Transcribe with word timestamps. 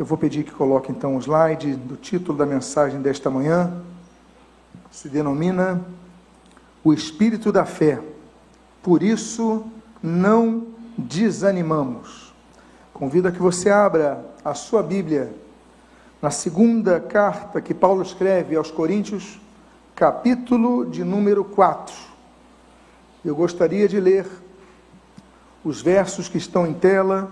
Eu 0.00 0.06
vou 0.06 0.16
pedir 0.16 0.44
que 0.44 0.50
coloque 0.50 0.90
então 0.90 1.14
o 1.14 1.20
slide 1.20 1.74
do 1.76 1.94
título 1.94 2.38
da 2.38 2.46
mensagem 2.46 3.02
desta 3.02 3.28
manhã. 3.28 3.82
Se 4.90 5.10
denomina 5.10 5.78
O 6.82 6.94
Espírito 6.94 7.52
da 7.52 7.66
Fé. 7.66 8.00
Por 8.82 9.02
isso 9.02 9.62
não 10.02 10.68
desanimamos. 10.96 12.32
Convido 12.94 13.28
a 13.28 13.30
que 13.30 13.42
você 13.42 13.68
abra 13.68 14.24
a 14.42 14.54
sua 14.54 14.82
Bíblia 14.82 15.34
na 16.22 16.30
segunda 16.30 16.98
carta 16.98 17.60
que 17.60 17.74
Paulo 17.74 18.00
escreve 18.00 18.56
aos 18.56 18.70
Coríntios, 18.70 19.38
capítulo 19.94 20.86
de 20.86 21.04
número 21.04 21.44
4. 21.44 21.94
Eu 23.22 23.36
gostaria 23.36 23.86
de 23.86 24.00
ler 24.00 24.26
os 25.62 25.82
versos 25.82 26.26
que 26.26 26.38
estão 26.38 26.66
em 26.66 26.72
tela, 26.72 27.30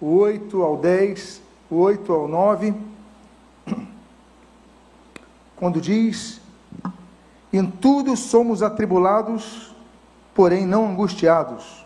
o 0.00 0.14
8 0.14 0.62
ao 0.62 0.76
10 0.76 1.42
8 1.74 2.12
ao 2.12 2.28
9, 2.28 2.74
quando 5.56 5.80
diz: 5.80 6.40
Em 7.52 7.66
tudo 7.66 8.16
somos 8.16 8.62
atribulados, 8.62 9.74
porém 10.34 10.66
não 10.66 10.86
angustiados. 10.86 11.84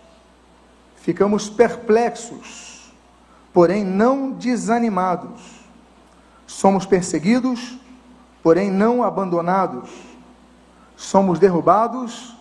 Ficamos 0.96 1.48
perplexos, 1.48 2.92
porém 3.52 3.84
não 3.84 4.30
desanimados. 4.30 5.40
Somos 6.46 6.84
perseguidos, 6.84 7.78
porém 8.42 8.70
não 8.70 9.02
abandonados. 9.02 9.90
Somos 10.96 11.38
derrubados, 11.38 12.36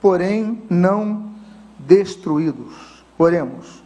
porém 0.00 0.62
não 0.70 1.30
destruídos. 1.78 3.04
Oremos. 3.18 3.82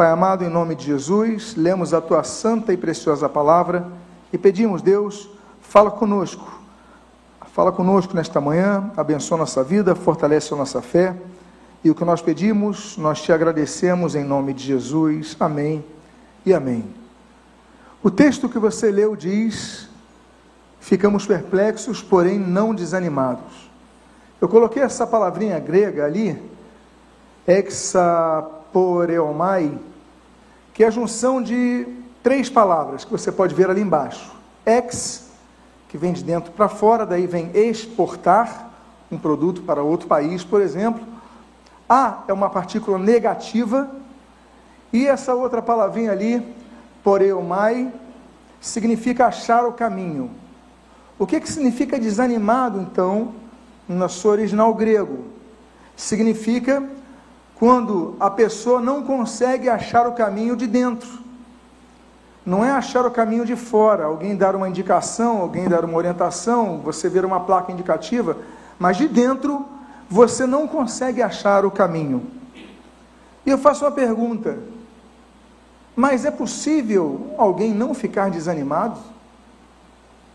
Pai 0.00 0.10
amado, 0.10 0.42
em 0.42 0.48
nome 0.48 0.74
de 0.74 0.86
Jesus, 0.86 1.54
lemos 1.54 1.92
a 1.92 2.00
tua 2.00 2.24
santa 2.24 2.72
e 2.72 2.76
preciosa 2.78 3.28
palavra 3.28 3.86
e 4.32 4.38
pedimos, 4.38 4.80
Deus, 4.80 5.28
fala 5.60 5.90
conosco. 5.90 6.58
Fala 7.52 7.70
conosco 7.70 8.16
nesta 8.16 8.40
manhã, 8.40 8.90
abençoa 8.96 9.36
nossa 9.36 9.62
vida, 9.62 9.94
fortalece 9.94 10.54
a 10.54 10.56
nossa 10.56 10.80
fé. 10.80 11.14
E 11.84 11.90
o 11.90 11.94
que 11.94 12.02
nós 12.02 12.22
pedimos, 12.22 12.96
nós 12.96 13.20
te 13.20 13.30
agradecemos 13.30 14.14
em 14.14 14.24
nome 14.24 14.54
de 14.54 14.64
Jesus. 14.64 15.36
Amém 15.38 15.84
e 16.46 16.54
amém. 16.54 16.82
O 18.02 18.10
texto 18.10 18.48
que 18.48 18.58
você 18.58 18.90
leu 18.90 19.14
diz: 19.14 19.86
Ficamos 20.80 21.26
perplexos, 21.26 22.02
porém 22.02 22.38
não 22.38 22.74
desanimados. 22.74 23.70
Eu 24.40 24.48
coloquei 24.48 24.82
essa 24.82 25.06
palavrinha 25.06 25.58
grega 25.58 26.06
ali, 26.06 26.42
exaporeomai, 28.70 29.78
que 30.72 30.84
é 30.84 30.86
a 30.86 30.90
junção 30.90 31.42
de 31.42 31.86
três 32.22 32.48
palavras 32.48 33.04
que 33.04 33.10
você 33.10 33.30
pode 33.30 33.54
ver 33.54 33.68
ali 33.68 33.80
embaixo. 33.80 34.32
Ex, 34.64 35.30
que 35.88 35.98
vem 35.98 36.12
de 36.12 36.22
dentro 36.22 36.52
para 36.52 36.68
fora, 36.68 37.04
daí 37.04 37.26
vem 37.26 37.50
exportar 37.54 38.70
um 39.10 39.18
produto 39.18 39.62
para 39.62 39.82
outro 39.82 40.06
país, 40.06 40.44
por 40.44 40.60
exemplo. 40.60 41.04
A 41.88 42.22
é 42.28 42.32
uma 42.32 42.48
partícula 42.48 42.98
negativa, 42.98 43.90
e 44.92 45.06
essa 45.06 45.34
outra 45.34 45.60
palavrinha 45.60 46.12
ali, 46.12 46.54
poreomai, 47.02 47.92
significa 48.60 49.26
achar 49.26 49.66
o 49.66 49.72
caminho. 49.72 50.30
O 51.18 51.26
que, 51.26 51.40
que 51.40 51.50
significa 51.50 51.98
desanimado, 51.98 52.80
então, 52.80 53.34
na 53.88 54.08
sua 54.08 54.32
original 54.32 54.72
grego? 54.74 55.24
Significa 55.96 56.82
quando 57.60 58.16
a 58.18 58.30
pessoa 58.30 58.80
não 58.80 59.02
consegue 59.02 59.68
achar 59.68 60.06
o 60.06 60.12
caminho 60.12 60.56
de 60.56 60.66
dentro. 60.66 61.20
Não 62.44 62.64
é 62.64 62.70
achar 62.70 63.04
o 63.04 63.10
caminho 63.10 63.44
de 63.44 63.54
fora, 63.54 64.04
alguém 64.06 64.34
dar 64.34 64.56
uma 64.56 64.66
indicação, 64.66 65.42
alguém 65.42 65.68
dar 65.68 65.84
uma 65.84 65.98
orientação, 65.98 66.78
você 66.78 67.06
ver 67.06 67.22
uma 67.22 67.40
placa 67.40 67.70
indicativa, 67.70 68.38
mas 68.78 68.96
de 68.96 69.06
dentro 69.06 69.66
você 70.08 70.46
não 70.46 70.66
consegue 70.66 71.20
achar 71.20 71.66
o 71.66 71.70
caminho. 71.70 72.26
E 73.44 73.50
eu 73.50 73.58
faço 73.58 73.84
uma 73.84 73.90
pergunta: 73.90 74.58
mas 75.94 76.24
é 76.24 76.30
possível 76.30 77.34
alguém 77.36 77.74
não 77.74 77.92
ficar 77.92 78.30
desanimado? 78.30 78.98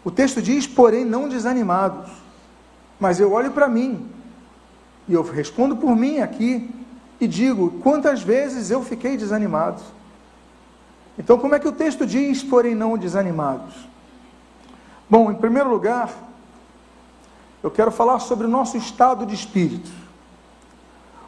O 0.04 0.12
texto 0.12 0.44
diz, 0.44 0.68
porém, 0.68 1.04
não 1.04 1.28
desanimados. 1.28 2.12
Mas 3.00 3.20
eu 3.20 3.32
olho 3.32 3.50
para 3.50 3.68
mim 3.68 4.08
e 5.08 5.14
eu 5.16 5.24
respondo 5.24 5.76
por 5.76 5.96
mim 5.96 6.20
aqui 6.20 6.85
e 7.20 7.28
digo: 7.28 7.72
quantas 7.82 8.22
vezes 8.22 8.72
eu 8.72 8.84
fiquei 8.84 9.18
desanimado? 9.18 9.82
Então, 11.18 11.38
como 11.38 11.56
é 11.56 11.60
que 11.60 11.68
o 11.68 11.72
texto 11.72 12.06
diz, 12.06 12.44
porém 12.44 12.76
não 12.76 12.98
desanimados? 12.98 13.74
Bom, 15.10 15.32
em 15.32 15.36
primeiro 15.36 15.70
lugar, 15.70 16.10
eu 17.64 17.72
quero 17.72 17.92
falar 17.92 18.20
sobre 18.20 18.46
o 18.46 18.50
nosso 18.50 18.76
estado 18.76 19.26
de 19.26 19.34
espírito. 19.34 19.90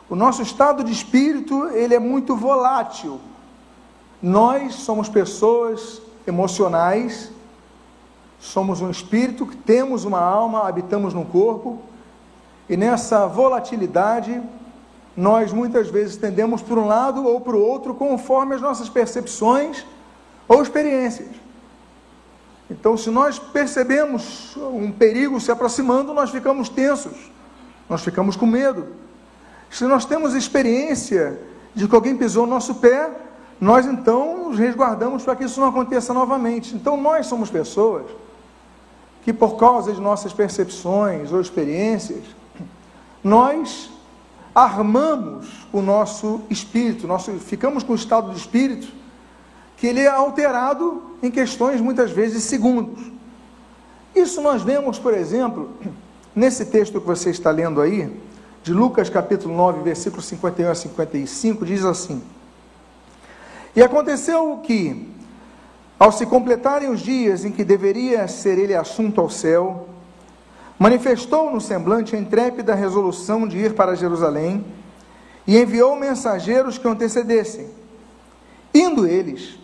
O 0.10 0.16
nosso 0.16 0.42
estado 0.42 0.84
de 0.84 0.92
espírito, 0.92 1.68
ele 1.70 1.94
é 1.94 2.00
muito 2.00 2.36
volátil. 2.36 3.20
Nós 4.22 4.76
somos 4.76 5.08
pessoas 5.10 6.02
emocionais, 6.26 7.32
somos 8.40 8.82
um 8.82 8.90
espírito 8.90 9.46
que 9.46 9.56
temos 9.56 10.06
uma 10.06 10.20
alma, 10.20 10.68
habitamos 10.68 11.14
num 11.14 11.26
corpo, 11.26 11.82
e 12.70 12.76
nessa 12.76 13.28
volatilidade 13.28 14.42
nós 15.18 15.52
muitas 15.52 15.90
vezes 15.90 16.16
tendemos 16.16 16.62
para 16.62 16.80
um 16.80 16.86
lado 16.86 17.26
ou 17.26 17.42
para 17.42 17.56
o 17.56 17.60
outro 17.60 17.96
conforme 17.96 18.54
as 18.54 18.62
nossas 18.62 18.88
percepções 18.88 19.84
ou 20.48 20.62
experiências. 20.62 21.30
Então, 22.70 22.96
se 22.96 23.10
nós 23.10 23.40
percebemos 23.40 24.56
um 24.58 24.92
perigo 24.92 25.42
se 25.42 25.52
aproximando, 25.52 26.14
nós 26.14 26.30
ficamos 26.30 26.70
tensos, 26.70 27.32
nós 27.90 28.04
ficamos 28.04 28.36
com 28.36 28.46
medo. 28.46 28.90
Se 29.72 29.86
nós 29.86 30.06
temos 30.06 30.36
experiência 30.36 31.40
de 31.74 31.88
que 31.88 31.96
alguém 31.96 32.16
pisou 32.16 32.46
no 32.46 32.54
nosso 32.54 32.76
pé, 32.76 33.10
nós 33.60 33.88
então 33.88 34.50
nos 34.50 34.60
resguardamos 34.60 35.24
para 35.24 35.36
que 35.36 35.46
isso 35.46 35.60
não 35.60 35.70
aconteça 35.70 36.14
novamente. 36.14 36.76
Então, 36.76 36.96
nós 36.96 37.26
somos 37.26 37.50
pessoas 37.50 38.06
que, 39.24 39.34
por 39.34 39.58
causa 39.58 39.92
de 39.94 40.00
nossas 40.00 40.32
percepções 40.32 41.32
ou 41.32 41.42
experiências, 41.42 42.24
nós 43.24 43.90
armamos 44.58 45.68
o 45.72 45.84
nosso 45.84 46.42
espírito, 46.50 47.06
nosso, 47.06 47.32
ficamos 47.34 47.84
com 47.84 47.94
o 47.94 47.96
estado 47.96 48.32
de 48.32 48.38
espírito 48.40 48.88
que 49.78 49.86
ele 49.86 50.00
é 50.00 50.08
alterado 50.08 51.04
em 51.22 51.30
questões 51.30 51.80
muitas 51.80 52.10
vezes 52.10 52.44
segundos. 52.46 53.00
Isso 54.16 54.42
nós 54.42 54.64
vemos, 54.64 54.98
por 54.98 55.14
exemplo, 55.14 55.70
nesse 56.36 56.66
texto 56.66 57.00
que 57.00 57.06
você 57.06 57.30
está 57.30 57.52
lendo 57.52 57.80
aí, 57.80 58.12
de 58.64 58.74
Lucas 58.74 59.12
capítulo 59.12 59.56
9, 59.56 59.84
versículos 59.84 60.26
51 60.26 60.72
a 60.72 60.74
55, 60.74 61.64
diz 61.64 61.86
assim: 61.86 62.24
E 63.76 63.84
aconteceu 63.84 64.58
que, 64.64 65.08
ao 66.00 66.12
se 66.12 66.26
completarem 66.26 66.90
os 66.90 67.02
dias 67.02 67.46
em 67.46 67.52
que 67.52 67.64
deveria 67.64 68.28
ser 68.28 68.58
ele 68.58 68.74
assunto 68.74 69.22
ao 69.22 69.30
céu, 69.30 69.88
manifestou 70.80 71.52
no 71.52 71.60
semblante 71.60 72.16
a 72.16 72.20
intrépida 72.20 72.76
resolução 72.76 73.48
de 73.48 73.58
ir 73.58 73.74
para 73.74 73.96
Jerusalém 73.96 74.64
e 75.46 75.58
enviou 75.58 75.96
mensageiros 75.96 76.78
que 76.78 76.88
o 76.88 76.92
antecedessem. 76.92 77.70
Indo 78.74 79.08
eles, 79.08 79.58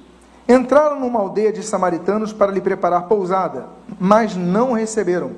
entraram 0.47 0.99
numa 0.99 1.19
aldeia 1.19 1.51
de 1.51 1.61
samaritanos 1.61 2.33
para 2.33 2.51
lhe 2.51 2.61
preparar 2.61 3.03
pousada, 3.03 3.67
mas 3.99 4.35
não 4.35 4.73
receberam, 4.73 5.31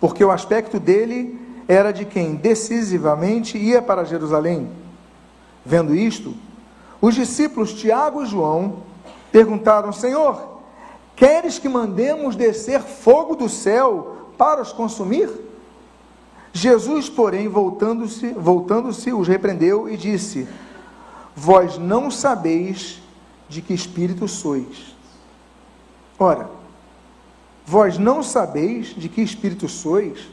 porque 0.00 0.24
o 0.24 0.30
aspecto 0.30 0.80
dele 0.80 1.38
era 1.68 1.92
de 1.92 2.04
quem 2.04 2.34
decisivamente 2.34 3.58
ia 3.58 3.82
para 3.82 4.04
Jerusalém. 4.04 4.70
Vendo 5.64 5.94
isto, 5.94 6.34
os 7.00 7.14
discípulos 7.14 7.72
Tiago 7.72 8.22
e 8.22 8.26
João 8.26 8.82
perguntaram: 9.32 9.92
Senhor, 9.92 10.60
queres 11.16 11.58
que 11.58 11.68
mandemos 11.68 12.36
descer 12.36 12.80
fogo 12.80 13.34
do 13.34 13.48
céu 13.48 14.23
para 14.36 14.62
os 14.62 14.72
consumir? 14.72 15.30
Jesus, 16.52 17.08
porém, 17.08 17.48
voltando-se, 17.48 18.28
voltando-se, 18.32 19.12
os 19.12 19.26
repreendeu 19.26 19.88
e 19.88 19.96
disse: 19.96 20.46
Vós 21.34 21.76
não 21.76 22.10
sabeis 22.10 23.02
de 23.48 23.60
que 23.60 23.74
espírito 23.74 24.28
sois. 24.28 24.94
Ora, 26.18 26.48
vós 27.66 27.98
não 27.98 28.22
sabeis 28.22 28.94
de 28.96 29.08
que 29.08 29.20
espírito 29.20 29.68
sois? 29.68 30.28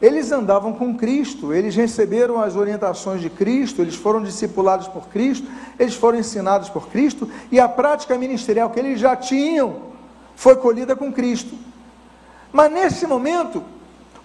Eles 0.00 0.32
andavam 0.32 0.72
com 0.72 0.96
Cristo, 0.96 1.54
eles 1.54 1.76
receberam 1.76 2.40
as 2.40 2.56
orientações 2.56 3.20
de 3.20 3.30
Cristo, 3.30 3.80
eles 3.80 3.94
foram 3.94 4.20
discipulados 4.20 4.88
por 4.88 5.06
Cristo, 5.06 5.46
eles 5.78 5.94
foram 5.94 6.18
ensinados 6.18 6.68
por 6.68 6.88
Cristo, 6.88 7.30
e 7.52 7.60
a 7.60 7.68
prática 7.68 8.18
ministerial 8.18 8.70
que 8.70 8.80
eles 8.80 8.98
já 8.98 9.14
tinham 9.14 9.92
foi 10.34 10.56
colhida 10.56 10.96
com 10.96 11.12
Cristo. 11.12 11.54
Mas 12.52 12.70
nesse 12.70 13.06
momento, 13.06 13.64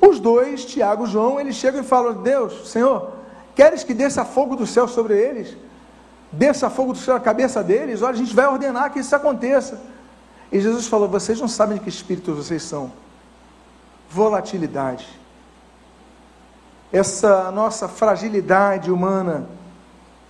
os 0.02 0.20
dois, 0.20 0.66
Tiago 0.66 1.06
e 1.06 1.10
João, 1.10 1.40
eles 1.40 1.56
chegam 1.56 1.82
e 1.82 1.84
falam: 1.84 2.22
Deus, 2.22 2.70
Senhor, 2.70 3.12
queres 3.56 3.84
que 3.84 3.94
desça 3.94 4.26
fogo 4.26 4.56
do 4.56 4.68
céu 4.68 4.88
sobre 4.88 5.18
eles? 5.18 5.56
desça 6.32 6.70
fogo 6.70 6.94
do 6.94 7.00
céu 7.00 7.16
na 7.16 7.20
cabeça 7.20 7.64
deles, 7.64 8.02
olha, 8.02 8.14
a 8.14 8.18
gente 8.18 8.36
vai 8.36 8.48
ordenar 8.48 8.92
que 8.92 9.00
isso 9.00 9.16
aconteça. 9.16 9.82
E 10.52 10.60
Jesus 10.60 10.88
falou: 10.88 11.08
vocês 11.08 11.40
não 11.40 11.48
sabem 11.48 11.78
de 11.78 11.84
que 11.84 11.90
espírito 11.90 12.34
vocês 12.34 12.64
são. 12.64 12.92
Volatilidade. 14.10 15.08
Essa 16.92 17.52
nossa 17.52 17.88
fragilidade 17.88 18.92
humana, 18.92 19.48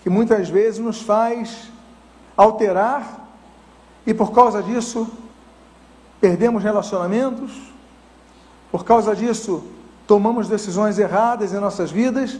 que 0.02 0.10
muitas 0.10 0.50
vezes 0.50 0.80
nos 0.80 1.02
faz 1.02 1.70
alterar, 2.36 3.28
e 4.06 4.14
por 4.14 4.32
causa 4.32 4.64
disso, 4.64 5.08
perdemos 6.20 6.64
relacionamentos, 6.64 7.52
por 8.72 8.84
causa 8.84 9.16
disso, 9.16 9.64
tomamos 10.06 10.48
decisões 10.48 11.00
erradas 11.00 11.54
em 11.54 11.60
nossas 11.60 11.92
vidas, 11.92 12.40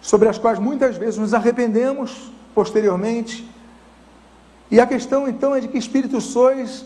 sobre 0.00 0.28
as 0.28 0.38
quais 0.38 0.58
muitas 0.58 0.96
vezes 0.96 1.18
nos 1.18 1.32
arrependemos 1.32 2.30
posteriormente. 2.54 3.48
E 4.70 4.80
a 4.80 4.86
questão 4.86 5.28
então 5.28 5.54
é 5.54 5.60
de 5.60 5.68
que 5.68 5.78
espírito 5.78 6.20
sois. 6.20 6.84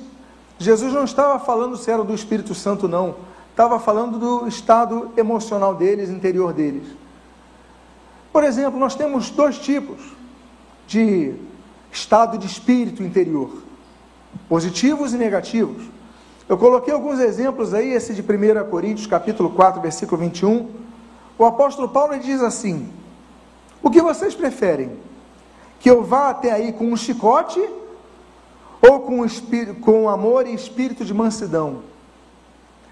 Jesus 0.58 0.92
não 0.92 1.04
estava 1.04 1.38
falando 1.38 1.76
se 1.76 1.90
era 1.90 2.02
do 2.02 2.14
Espírito 2.14 2.54
Santo, 2.54 2.88
não. 2.88 3.16
Estava 3.50 3.78
falando 3.78 4.18
do 4.18 4.46
estado 4.46 5.10
emocional 5.16 5.74
deles, 5.74 6.10
interior 6.10 6.52
deles. 6.52 6.86
Por 8.32 8.44
exemplo, 8.44 8.78
nós 8.78 8.94
temos 8.94 9.30
dois 9.30 9.58
tipos 9.58 9.98
de 10.86 11.34
estado 11.90 12.36
de 12.36 12.46
espírito 12.46 13.02
interior: 13.02 13.62
positivos 14.48 15.14
e 15.14 15.16
negativos. 15.16 15.95
Eu 16.48 16.56
coloquei 16.56 16.94
alguns 16.94 17.18
exemplos 17.18 17.74
aí, 17.74 17.92
esse 17.92 18.14
de 18.14 18.22
1 18.22 18.70
Coríntios, 18.70 19.06
capítulo 19.08 19.50
4, 19.50 19.80
versículo 19.80 20.20
21. 20.20 20.70
O 21.36 21.44
apóstolo 21.44 21.88
Paulo 21.88 22.16
diz 22.20 22.40
assim: 22.40 22.88
O 23.82 23.90
que 23.90 24.00
vocês 24.00 24.32
preferem? 24.32 24.96
Que 25.80 25.90
eu 25.90 26.04
vá 26.04 26.30
até 26.30 26.52
aí 26.52 26.72
com 26.72 26.86
um 26.86 26.96
chicote 26.96 27.60
ou 28.80 29.00
com, 29.00 29.24
espírito, 29.24 29.80
com 29.80 30.08
amor 30.08 30.46
e 30.46 30.54
espírito 30.54 31.04
de 31.04 31.12
mansidão? 31.12 31.82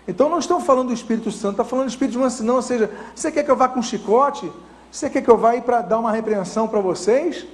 Então 0.07 0.29
não 0.29 0.41
estão 0.41 0.61
falando 0.61 0.89
do 0.89 0.95
Espírito 0.95 1.31
Santo, 1.31 1.53
está 1.53 1.65
falando 1.65 1.87
do 1.87 1.91
espírito 1.91 2.13
de 2.13 2.19
mansidão, 2.19 2.57
ou 2.57 2.63
seja, 2.63 2.91
você 3.15 3.31
quer 3.31 3.43
que 3.43 3.51
eu 3.51 3.57
vá 3.57 3.69
com 3.69 3.79
um 3.79 3.83
chicote? 3.83 4.51
Você 4.91 5.09
quer 5.09 5.23
que 5.23 5.31
eu 5.31 5.39
vá 5.39 5.51
aí 5.51 5.61
para 5.61 5.81
dar 5.81 5.99
uma 5.99 6.13
repreensão 6.13 6.67
para 6.69 6.81
vocês? 6.81 7.47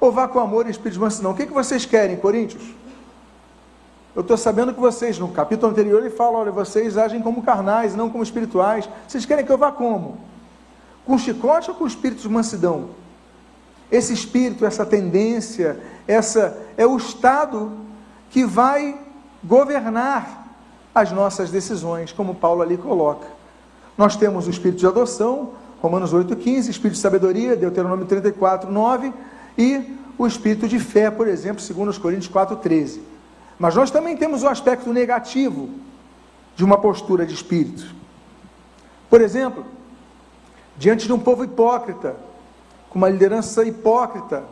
Ou 0.00 0.12
vá 0.12 0.28
com 0.28 0.40
amor 0.40 0.66
e 0.66 0.70
espírito 0.70 0.94
de 0.94 1.00
mansidão? 1.00 1.30
O 1.30 1.34
que, 1.34 1.46
que 1.46 1.52
vocês 1.52 1.86
querem, 1.86 2.16
Coríntios? 2.16 2.62
Eu 4.14 4.22
estou 4.22 4.36
sabendo 4.36 4.74
que 4.74 4.80
vocês, 4.80 5.18
no 5.18 5.28
capítulo 5.28 5.70
anterior, 5.70 6.00
ele 6.00 6.10
fala: 6.10 6.38
olha, 6.38 6.50
vocês 6.50 6.96
agem 6.96 7.20
como 7.20 7.42
carnais, 7.42 7.94
não 7.94 8.10
como 8.10 8.22
espirituais. 8.22 8.88
Vocês 9.06 9.24
querem 9.24 9.44
que 9.44 9.52
eu 9.52 9.58
vá 9.58 9.70
como? 9.70 10.18
Com 11.06 11.16
chicote 11.18 11.70
ou 11.70 11.76
com 11.76 11.86
espírito 11.86 12.22
de 12.22 12.28
mansidão? 12.28 12.90
Esse 13.90 14.12
espírito, 14.12 14.66
essa 14.66 14.84
tendência, 14.84 15.80
essa 16.06 16.58
é 16.76 16.86
o 16.86 16.96
estado 16.96 17.72
que 18.30 18.44
vai 18.44 18.98
governar 19.42 20.46
as 20.94 21.12
nossas 21.12 21.50
decisões, 21.50 22.12
como 22.12 22.34
Paulo 22.34 22.62
ali 22.62 22.76
coloca. 22.76 23.26
Nós 23.96 24.16
temos 24.16 24.46
o 24.46 24.50
espírito 24.50 24.78
de 24.78 24.86
adoção, 24.86 25.52
Romanos 25.80 26.12
8,15, 26.12 26.68
espírito 26.68 26.96
de 26.96 26.98
sabedoria, 26.98 27.56
Deuteronômio 27.56 28.04
34, 28.06 28.70
9, 28.70 29.12
e 29.56 29.96
o 30.18 30.26
espírito 30.26 30.68
de 30.68 30.78
fé, 30.78 31.10
por 31.10 31.28
exemplo, 31.28 31.62
segundo 31.62 31.88
os 31.88 31.98
Coríntios 31.98 32.32
4,13. 32.32 33.00
Mas 33.58 33.74
nós 33.74 33.90
também 33.90 34.16
temos 34.16 34.42
o 34.42 34.48
aspecto 34.48 34.92
negativo 34.92 35.68
de 36.54 36.64
uma 36.64 36.78
postura 36.78 37.26
de 37.26 37.34
espírito. 37.34 37.94
Por 39.10 39.20
exemplo, 39.20 39.64
diante 40.76 41.06
de 41.06 41.12
um 41.12 41.18
povo 41.18 41.44
hipócrita, 41.44 42.16
com 42.90 42.98
uma 42.98 43.08
liderança 43.08 43.64
hipócrita, 43.64 44.44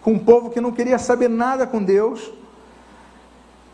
com 0.00 0.12
um 0.12 0.18
povo 0.18 0.50
que 0.50 0.60
não 0.60 0.72
queria 0.72 0.98
saber 0.98 1.28
nada 1.28 1.66
com 1.66 1.82
Deus. 1.82 2.32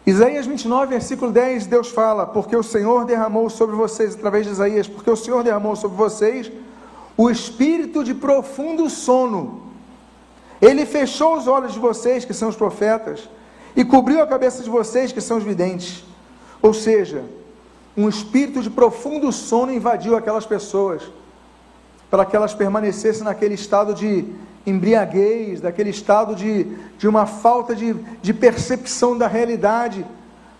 Isaías 0.06 0.46
29, 0.46 0.86
versículo 0.86 1.30
10, 1.30 1.66
Deus 1.66 1.90
fala: 1.90 2.26
Porque 2.26 2.56
o 2.56 2.62
Senhor 2.62 3.04
derramou 3.04 3.50
sobre 3.50 3.76
vocês, 3.76 4.14
através 4.14 4.46
de 4.46 4.52
Isaías, 4.52 4.88
porque 4.88 5.10
o 5.10 5.16
Senhor 5.16 5.42
derramou 5.42 5.76
sobre 5.76 5.96
vocês 5.96 6.50
o 7.16 7.28
espírito 7.28 8.04
de 8.04 8.14
profundo 8.14 8.88
sono. 8.88 9.62
Ele 10.60 10.86
fechou 10.86 11.36
os 11.36 11.46
olhos 11.46 11.72
de 11.72 11.78
vocês, 11.78 12.24
que 12.24 12.32
são 12.32 12.48
os 12.48 12.56
profetas, 12.56 13.28
e 13.76 13.84
cobriu 13.84 14.22
a 14.22 14.26
cabeça 14.26 14.62
de 14.62 14.70
vocês, 14.70 15.12
que 15.12 15.20
são 15.20 15.38
os 15.38 15.44
videntes. 15.44 16.04
Ou 16.60 16.74
seja, 16.74 17.24
um 17.96 18.08
espírito 18.08 18.62
de 18.62 18.70
profundo 18.70 19.32
sono 19.32 19.72
invadiu 19.72 20.16
aquelas 20.16 20.46
pessoas, 20.46 21.02
para 22.10 22.24
que 22.24 22.36
elas 22.36 22.54
permanecessem 22.54 23.24
naquele 23.24 23.54
estado 23.54 23.94
de 23.94 24.24
embriaguez, 24.64 25.60
daquele 25.60 25.90
estado 25.90 26.34
de, 26.34 26.64
de 26.96 27.08
uma 27.08 27.26
falta 27.26 27.74
de, 27.74 27.94
de 28.22 28.34
percepção 28.34 29.16
da 29.16 29.26
realidade 29.26 30.04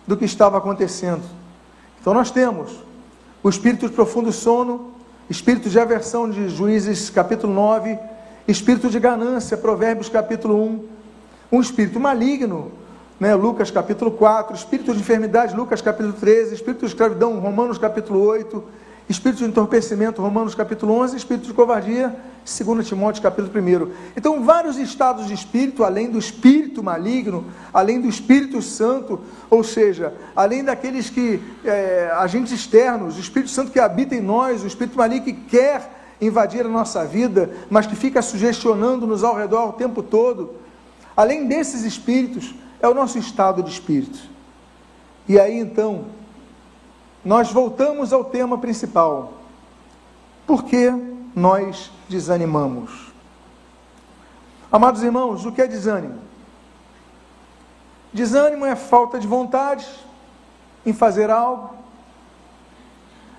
do 0.05 0.17
que 0.17 0.25
estava 0.25 0.57
acontecendo. 0.57 1.23
Então 2.01 2.13
nós 2.13 2.31
temos 2.31 2.71
o 3.43 3.49
espírito 3.49 3.87
de 3.87 3.93
profundo 3.93 4.31
sono, 4.31 4.91
espírito 5.29 5.69
de 5.69 5.79
aversão 5.79 6.29
de 6.29 6.49
Juízes 6.49 7.09
capítulo 7.09 7.53
9, 7.53 7.97
espírito 8.47 8.89
de 8.89 8.99
ganância, 8.99 9.55
Provérbios 9.55 10.09
capítulo 10.09 10.61
1, 10.61 10.85
um 11.51 11.61
espírito 11.61 11.99
maligno, 11.99 12.71
né, 13.19 13.35
Lucas 13.35 13.69
capítulo 13.69 14.11
4, 14.11 14.55
espírito 14.55 14.93
de 14.93 14.99
enfermidade, 14.99 15.55
Lucas 15.55 15.81
capítulo 15.81 16.13
13, 16.13 16.55
espírito 16.55 16.81
de 16.81 16.85
escravidão, 16.85 17.37
Romanos 17.39 17.77
capítulo 17.77 18.23
8, 18.23 18.63
espírito 19.09 19.39
de 19.39 19.45
entorpecimento, 19.45 20.21
Romanos 20.21 20.55
capítulo 20.55 20.93
11, 20.93 21.17
espírito 21.17 21.47
de 21.47 21.53
covardia, 21.53 22.15
2 22.45 22.87
Timóteo 22.87 23.21
capítulo 23.21 23.51
1. 23.51 23.91
Então, 24.15 24.41
vários 24.41 24.77
estados 24.77 25.27
de 25.27 25.33
espírito, 25.33 25.83
além 25.83 26.09
do 26.09 26.17
espírito 26.17 26.81
maligno, 26.81 27.43
além 27.73 27.99
do 27.99 28.07
Espírito 28.07 28.61
Santo, 28.61 29.19
ou 29.49 29.65
seja, 29.65 30.13
além 30.33 30.63
daqueles 30.63 31.09
que, 31.09 31.41
é, 31.65 32.09
agentes 32.15 32.53
externos, 32.53 33.17
o 33.17 33.19
Espírito 33.19 33.51
Santo 33.51 33.71
que 33.71 33.79
habita 33.79 34.15
em 34.15 34.21
nós, 34.21 34.63
o 34.63 34.67
espírito 34.67 34.97
maligno 34.97 35.25
que 35.25 35.33
quer 35.33 36.15
invadir 36.21 36.65
a 36.65 36.69
nossa 36.69 37.03
vida, 37.05 37.49
mas 37.69 37.85
que 37.85 37.95
fica 37.95 38.21
sugestionando-nos 38.21 39.23
ao 39.25 39.35
redor 39.35 39.69
o 39.69 39.73
tempo 39.73 40.01
todo. 40.01 40.51
Além 41.15 41.47
desses 41.47 41.83
espíritos, 41.83 42.55
é 42.81 42.87
o 42.87 42.93
nosso 42.93 43.17
estado 43.17 43.61
de 43.61 43.69
espírito. 43.69 44.19
E 45.27 45.39
aí 45.39 45.57
então, 45.57 46.05
nós 47.23 47.51
voltamos 47.51 48.13
ao 48.13 48.23
tema 48.23 48.57
principal. 48.57 49.33
Por 50.47 50.63
que 50.63 50.91
nós 51.35 51.91
desanimamos? 52.07 53.11
Amados 54.71 55.03
irmãos, 55.03 55.45
o 55.45 55.51
que 55.51 55.61
é 55.61 55.67
desânimo? 55.67 56.19
Desânimo 58.13 58.65
é 58.65 58.75
falta 58.75 59.19
de 59.19 59.27
vontade 59.27 59.87
em 60.85 60.93
fazer 60.93 61.29
algo, 61.29 61.75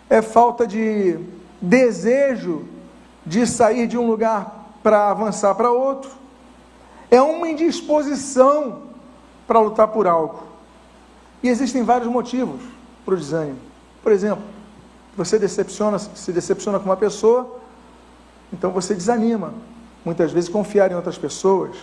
é 0.09 0.23
falta 0.23 0.66
de 0.66 1.18
desejo 1.61 2.68
de 3.26 3.47
sair 3.47 3.87
de 3.87 3.99
um 3.99 4.06
lugar 4.06 4.70
para 4.82 5.11
avançar 5.11 5.54
para 5.54 5.70
outro, 5.70 6.11
é 7.11 7.20
uma 7.20 7.49
indisposição 7.49 8.89
para 9.50 9.59
lutar 9.59 9.88
por 9.88 10.07
algo. 10.07 10.45
E 11.42 11.49
existem 11.49 11.83
vários 11.83 12.09
motivos 12.09 12.61
para 13.04 13.14
o 13.14 13.16
desânimo. 13.16 13.59
Por 14.00 14.12
exemplo, 14.12 14.45
você 15.16 15.40
decepciona, 15.40 15.99
se 15.99 16.30
decepciona 16.30 16.78
com 16.78 16.85
uma 16.85 16.97
pessoa, 16.97 17.59
então 18.52 18.71
você 18.71 18.95
desanima. 18.95 19.52
Muitas 20.04 20.30
vezes 20.30 20.49
confiar 20.49 20.92
em 20.92 20.95
outras 20.95 21.19
pessoas. 21.19 21.76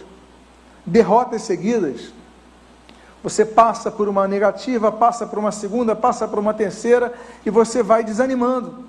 Derrotas 0.86 1.42
seguidas. 1.42 2.14
Você 3.22 3.44
passa 3.44 3.92
por 3.92 4.08
uma 4.08 4.30
negativa, 4.30 4.90
passa 4.90 5.28
por 5.28 5.38
uma 5.38 5.52
segunda, 5.52 5.94
passa 5.94 6.26
por 6.26 6.40
uma 6.40 6.54
terceira 6.54 7.14
e 7.46 7.50
você 7.50 7.84
vai 7.84 8.02
desanimando. 8.02 8.86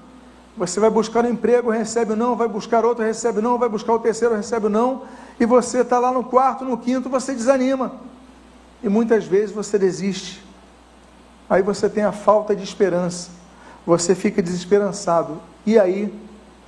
Você 0.56 0.78
vai 0.78 0.88
buscar 0.88 1.24
um 1.24 1.30
emprego, 1.30 1.68
recebe 1.68 2.14
não, 2.14 2.36
vai 2.36 2.46
buscar 2.46 2.84
outro, 2.84 3.04
recebe 3.04 3.40
não, 3.40 3.58
vai 3.58 3.68
buscar 3.68 3.94
o 3.94 3.98
terceiro, 3.98 4.36
recebe 4.36 4.68
não, 4.68 5.02
e 5.40 5.44
você 5.44 5.80
está 5.80 5.98
lá 5.98 6.12
no 6.12 6.22
quarto, 6.22 6.64
no 6.64 6.78
quinto, 6.78 7.08
você 7.08 7.34
desanima 7.34 8.06
e 8.82 8.88
muitas 8.88 9.24
vezes 9.24 9.54
você 9.54 9.78
desiste. 9.78 10.42
Aí 11.48 11.62
você 11.62 11.88
tem 11.88 12.04
a 12.04 12.12
falta 12.12 12.54
de 12.54 12.62
esperança, 12.62 13.30
você 13.86 14.14
fica 14.14 14.42
desesperançado, 14.42 15.40
e 15.64 15.78
aí 15.78 16.12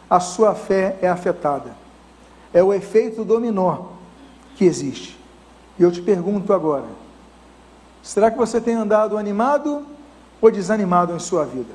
a 0.08 0.18
sua 0.18 0.54
fé 0.54 0.96
é 1.00 1.08
afetada. 1.08 1.74
É 2.52 2.62
o 2.62 2.72
efeito 2.72 3.24
dominó 3.24 3.86
que 4.56 4.64
existe. 4.64 5.18
E 5.78 5.82
eu 5.82 5.92
te 5.92 6.02
pergunto 6.02 6.52
agora: 6.52 6.86
será 8.02 8.30
que 8.30 8.38
você 8.38 8.60
tem 8.60 8.74
andado 8.74 9.16
animado 9.16 9.86
ou 10.40 10.50
desanimado 10.50 11.14
em 11.14 11.18
sua 11.18 11.44
vida? 11.44 11.72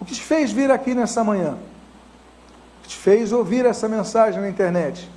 O 0.00 0.04
que 0.04 0.14
te 0.14 0.22
fez 0.22 0.52
vir 0.52 0.70
aqui 0.70 0.94
nessa 0.94 1.24
manhã? 1.24 1.52
O 1.52 2.82
que 2.82 2.88
te 2.88 2.96
fez 2.96 3.32
ouvir 3.32 3.64
essa 3.64 3.88
mensagem 3.88 4.40
na 4.40 4.48
internet? 4.48 5.08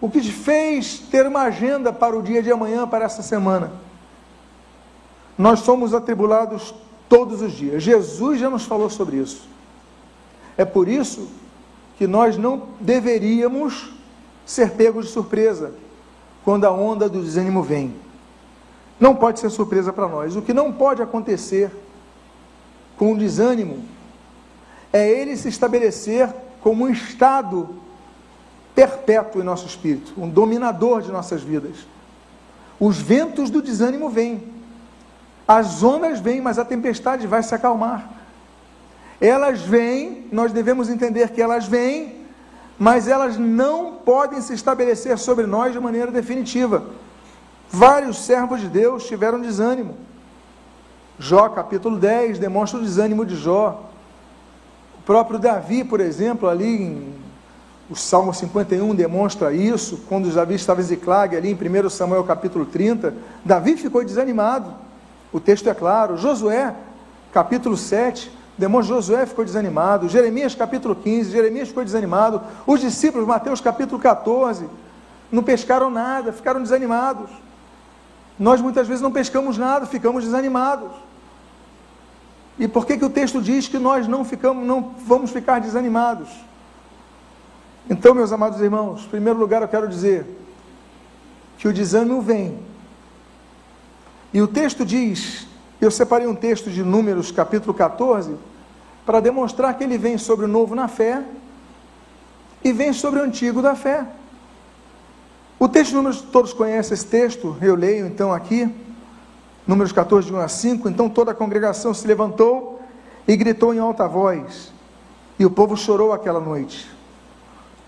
O 0.00 0.08
que 0.08 0.20
te 0.20 0.32
fez 0.32 0.98
ter 1.10 1.26
uma 1.26 1.42
agenda 1.42 1.92
para 1.92 2.16
o 2.16 2.22
dia 2.22 2.42
de 2.42 2.52
amanhã, 2.52 2.86
para 2.86 3.04
essa 3.04 3.22
semana? 3.22 3.72
Nós 5.36 5.60
somos 5.60 5.92
atribulados 5.92 6.74
todos 7.08 7.42
os 7.42 7.52
dias. 7.52 7.82
Jesus 7.82 8.38
já 8.38 8.48
nos 8.48 8.64
falou 8.64 8.88
sobre 8.88 9.16
isso. 9.16 9.48
É 10.56 10.64
por 10.64 10.88
isso 10.88 11.28
que 11.96 12.06
nós 12.06 12.36
não 12.36 12.68
deveríamos 12.80 13.92
ser 14.46 14.72
pegos 14.72 15.06
de 15.06 15.12
surpresa 15.12 15.72
quando 16.44 16.64
a 16.64 16.70
onda 16.70 17.08
do 17.08 17.22
desânimo 17.22 17.62
vem. 17.62 17.94
Não 18.98 19.14
pode 19.14 19.40
ser 19.40 19.50
surpresa 19.50 19.92
para 19.92 20.08
nós. 20.08 20.36
O 20.36 20.42
que 20.42 20.52
não 20.52 20.72
pode 20.72 21.02
acontecer 21.02 21.70
com 22.96 23.12
o 23.12 23.18
desânimo 23.18 23.84
é 24.92 25.08
ele 25.08 25.36
se 25.36 25.48
estabelecer 25.48 26.32
como 26.60 26.84
um 26.84 26.88
estado 26.88 27.68
perpétuo 28.78 29.42
em 29.42 29.44
nosso 29.44 29.66
espírito, 29.66 30.12
um 30.16 30.28
dominador 30.28 31.02
de 31.02 31.10
nossas 31.10 31.42
vidas. 31.42 31.78
Os 32.78 32.96
ventos 32.96 33.50
do 33.50 33.60
desânimo 33.60 34.08
vêm, 34.08 34.40
as 35.48 35.82
ondas 35.82 36.20
vêm, 36.20 36.40
mas 36.40 36.60
a 36.60 36.64
tempestade 36.64 37.26
vai 37.26 37.42
se 37.42 37.52
acalmar. 37.52 38.08
Elas 39.20 39.62
vêm, 39.62 40.28
nós 40.30 40.52
devemos 40.52 40.88
entender 40.88 41.30
que 41.30 41.42
elas 41.42 41.66
vêm, 41.66 42.24
mas 42.78 43.08
elas 43.08 43.36
não 43.36 43.94
podem 43.94 44.40
se 44.40 44.54
estabelecer 44.54 45.18
sobre 45.18 45.44
nós 45.44 45.72
de 45.72 45.80
maneira 45.80 46.12
definitiva. 46.12 46.84
Vários 47.68 48.18
servos 48.18 48.60
de 48.60 48.68
Deus 48.68 49.08
tiveram 49.08 49.40
desânimo. 49.40 49.96
Jó, 51.18 51.48
capítulo 51.48 51.96
10, 51.98 52.38
demonstra 52.38 52.78
o 52.78 52.82
desânimo 52.84 53.26
de 53.26 53.34
Jó. 53.34 53.90
O 55.00 55.02
próprio 55.02 55.36
Davi, 55.36 55.82
por 55.82 55.98
exemplo, 55.98 56.48
ali 56.48 56.80
em 56.80 57.27
o 57.90 57.96
Salmo 57.96 58.34
51 58.34 58.94
demonstra 58.94 59.52
isso, 59.52 60.04
quando 60.08 60.30
Davi 60.30 60.54
estava 60.54 60.80
em 60.80 60.84
Ziclag, 60.84 61.34
ali 61.34 61.50
em 61.50 61.54
1 61.54 61.88
Samuel 61.88 62.22
capítulo 62.22 62.66
30, 62.66 63.14
Davi 63.42 63.76
ficou 63.78 64.04
desanimado. 64.04 64.74
O 65.32 65.40
texto 65.40 65.70
é 65.70 65.74
claro. 65.74 66.18
Josué, 66.18 66.74
capítulo 67.32 67.78
7, 67.78 68.30
demonstra 68.58 68.94
Josué 68.94 69.24
ficou 69.24 69.42
desanimado. 69.42 70.06
Jeremias 70.06 70.54
capítulo 70.54 70.94
15, 70.94 71.30
Jeremias 71.30 71.68
ficou 71.68 71.82
desanimado. 71.82 72.42
Os 72.66 72.80
discípulos, 72.80 73.26
Mateus 73.26 73.60
capítulo 73.60 73.98
14, 73.98 74.66
não 75.32 75.42
pescaram 75.42 75.88
nada, 75.88 76.30
ficaram 76.30 76.62
desanimados. 76.62 77.30
Nós 78.38 78.60
muitas 78.60 78.86
vezes 78.86 79.02
não 79.02 79.10
pescamos 79.10 79.56
nada, 79.56 79.86
ficamos 79.86 80.24
desanimados. 80.24 80.90
E 82.58 82.68
por 82.68 82.84
que, 82.84 82.98
que 82.98 83.04
o 83.04 83.10
texto 83.10 83.40
diz 83.40 83.66
que 83.66 83.78
nós 83.78 84.06
não 84.06 84.26
ficamos, 84.26 84.66
não 84.66 84.92
vamos 85.06 85.30
ficar 85.30 85.58
desanimados? 85.58 86.28
Então, 87.90 88.14
meus 88.14 88.32
amados 88.32 88.60
irmãos, 88.60 89.04
em 89.04 89.08
primeiro 89.08 89.38
lugar 89.38 89.62
eu 89.62 89.68
quero 89.68 89.88
dizer 89.88 90.26
que 91.56 91.66
o 91.66 91.72
desânimo 91.72 92.20
vem. 92.20 92.58
E 94.32 94.42
o 94.42 94.46
texto 94.46 94.84
diz, 94.84 95.46
eu 95.80 95.90
separei 95.90 96.26
um 96.26 96.34
texto 96.34 96.70
de 96.70 96.82
Números, 96.82 97.32
capítulo 97.32 97.72
14, 97.72 98.36
para 99.06 99.20
demonstrar 99.20 99.72
que 99.78 99.84
ele 99.84 99.96
vem 99.96 100.18
sobre 100.18 100.44
o 100.44 100.48
novo 100.48 100.74
na 100.74 100.86
fé 100.86 101.24
e 102.62 102.72
vem 102.72 102.92
sobre 102.92 103.20
o 103.20 103.22
antigo 103.22 103.62
da 103.62 103.74
fé. 103.74 104.06
O 105.58 105.66
texto 105.66 105.90
de 105.90 105.96
Números, 105.96 106.20
todos 106.20 106.52
conhecem 106.52 106.92
esse 106.92 107.06
texto, 107.06 107.56
eu 107.62 107.74
leio 107.74 108.06
então 108.06 108.34
aqui, 108.34 108.70
Números 109.66 109.92
14, 109.92 110.26
de 110.26 110.34
1 110.34 110.38
a 110.38 110.48
5. 110.48 110.88
Então 110.90 111.08
toda 111.08 111.30
a 111.30 111.34
congregação 111.34 111.94
se 111.94 112.06
levantou 112.06 112.82
e 113.26 113.34
gritou 113.34 113.72
em 113.72 113.78
alta 113.78 114.06
voz, 114.06 114.72
e 115.38 115.46
o 115.46 115.50
povo 115.50 115.74
chorou 115.74 116.12
aquela 116.12 116.40
noite. 116.40 116.97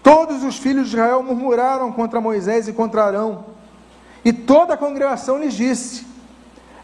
Todos 0.02 0.42
os 0.42 0.56
filhos 0.58 0.88
de 0.88 0.96
Israel 0.96 1.22
murmuraram 1.22 1.92
contra 1.92 2.20
Moisés 2.20 2.68
e 2.68 2.72
contra 2.72 3.04
Arão. 3.04 3.44
E 4.24 4.32
toda 4.32 4.74
a 4.74 4.76
congregação 4.76 5.38
lhes 5.38 5.54
disse: 5.54 6.06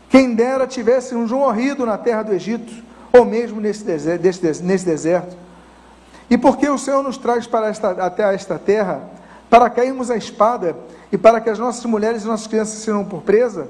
Quem 0.08 0.34
dera 0.34 0.66
tivesse 0.66 1.14
um 1.14 1.26
morrido 1.26 1.86
na 1.86 1.96
terra 1.96 2.22
do 2.22 2.32
Egito, 2.32 2.72
ou 3.12 3.24
mesmo 3.24 3.60
nesse 3.60 3.84
deserto. 3.84 4.22
Nesse 4.62 4.84
deserto. 4.84 5.36
E 6.28 6.36
porque 6.36 6.68
o 6.68 6.78
Senhor 6.78 7.02
nos 7.02 7.16
traz 7.16 7.46
para 7.46 7.68
esta, 7.68 7.90
até 7.90 8.34
esta 8.34 8.58
terra, 8.58 9.08
para 9.48 9.70
cairmos 9.70 10.10
a 10.10 10.16
espada 10.16 10.76
e 11.10 11.16
para 11.16 11.40
que 11.40 11.48
as 11.48 11.58
nossas 11.58 11.84
mulheres 11.84 12.24
e 12.24 12.26
nossas 12.26 12.46
crianças 12.46 12.80
sejam 12.80 13.04
por 13.04 13.22
presa, 13.22 13.68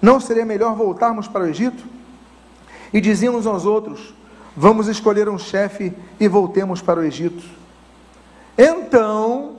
não 0.00 0.20
seria 0.20 0.46
melhor 0.46 0.74
voltarmos 0.74 1.26
para 1.26 1.44
o 1.44 1.46
Egito? 1.46 1.84
E 2.92 3.00
dizíamos 3.00 3.46
aos 3.46 3.66
outros: 3.66 4.14
Vamos 4.56 4.88
escolher 4.88 5.28
um 5.28 5.38
chefe 5.38 5.92
e 6.18 6.28
voltemos 6.28 6.80
para 6.80 7.00
o 7.00 7.04
Egito. 7.04 7.60
Então, 8.62 9.56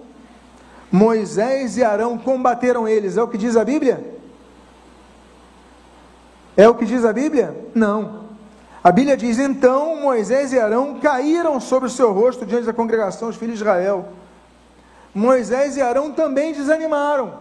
Moisés 0.91 1.75
e 1.75 1.83
Arão 1.83 2.19
combateram 2.19 2.87
eles. 2.87 3.17
É 3.17 3.23
o 3.23 3.27
que 3.27 3.37
diz 3.37 3.57
a 3.57 3.65
Bíblia? 3.65 4.15
É 6.55 6.69
o 6.69 6.75
que 6.75 6.85
diz 6.85 7.03
a 7.03 7.11
Bíblia? 7.11 7.55
Não. 7.73 8.25
A 8.83 8.91
Bíblia 8.91 9.17
diz: 9.17 9.39
então 9.39 9.95
Moisés 9.95 10.53
e 10.53 10.59
Arão 10.59 10.99
caíram 10.99 11.59
sobre 11.59 11.87
o 11.87 11.91
seu 11.91 12.11
rosto 12.11 12.45
diante 12.45 12.67
da 12.67 12.73
congregação 12.73 13.29
dos 13.29 13.37
filhos 13.37 13.55
de 13.55 13.63
Israel. 13.63 14.09
Moisés 15.15 15.77
e 15.77 15.81
Arão 15.81 16.11
também 16.11 16.53
desanimaram. 16.53 17.33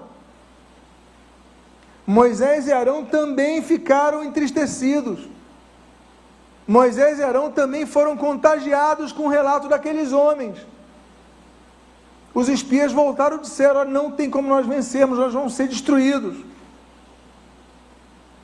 Moisés 2.07 2.69
e 2.69 2.73
Arão 2.73 3.05
também 3.05 3.61
ficaram 3.63 4.25
entristecidos. 4.25 5.29
Moisés 6.67 7.19
e 7.19 7.23
Arão 7.23 7.51
também 7.51 7.85
foram 7.85 8.17
contagiados 8.17 9.13
com 9.13 9.25
o 9.25 9.29
relato 9.29 9.69
daqueles 9.69 10.11
homens. 10.11 10.59
Os 12.35 12.49
espias 12.49 12.93
voltaram 12.93 13.39
e 13.39 13.41
disseram: 13.41 13.85
não 13.85 14.11
tem 14.11 14.31
como 14.31 14.49
nós 14.49 14.67
vencermos, 14.67 15.19
nós 15.19 15.33
vamos 15.33 15.55
ser 15.55 15.69
destruídos. 15.69 16.37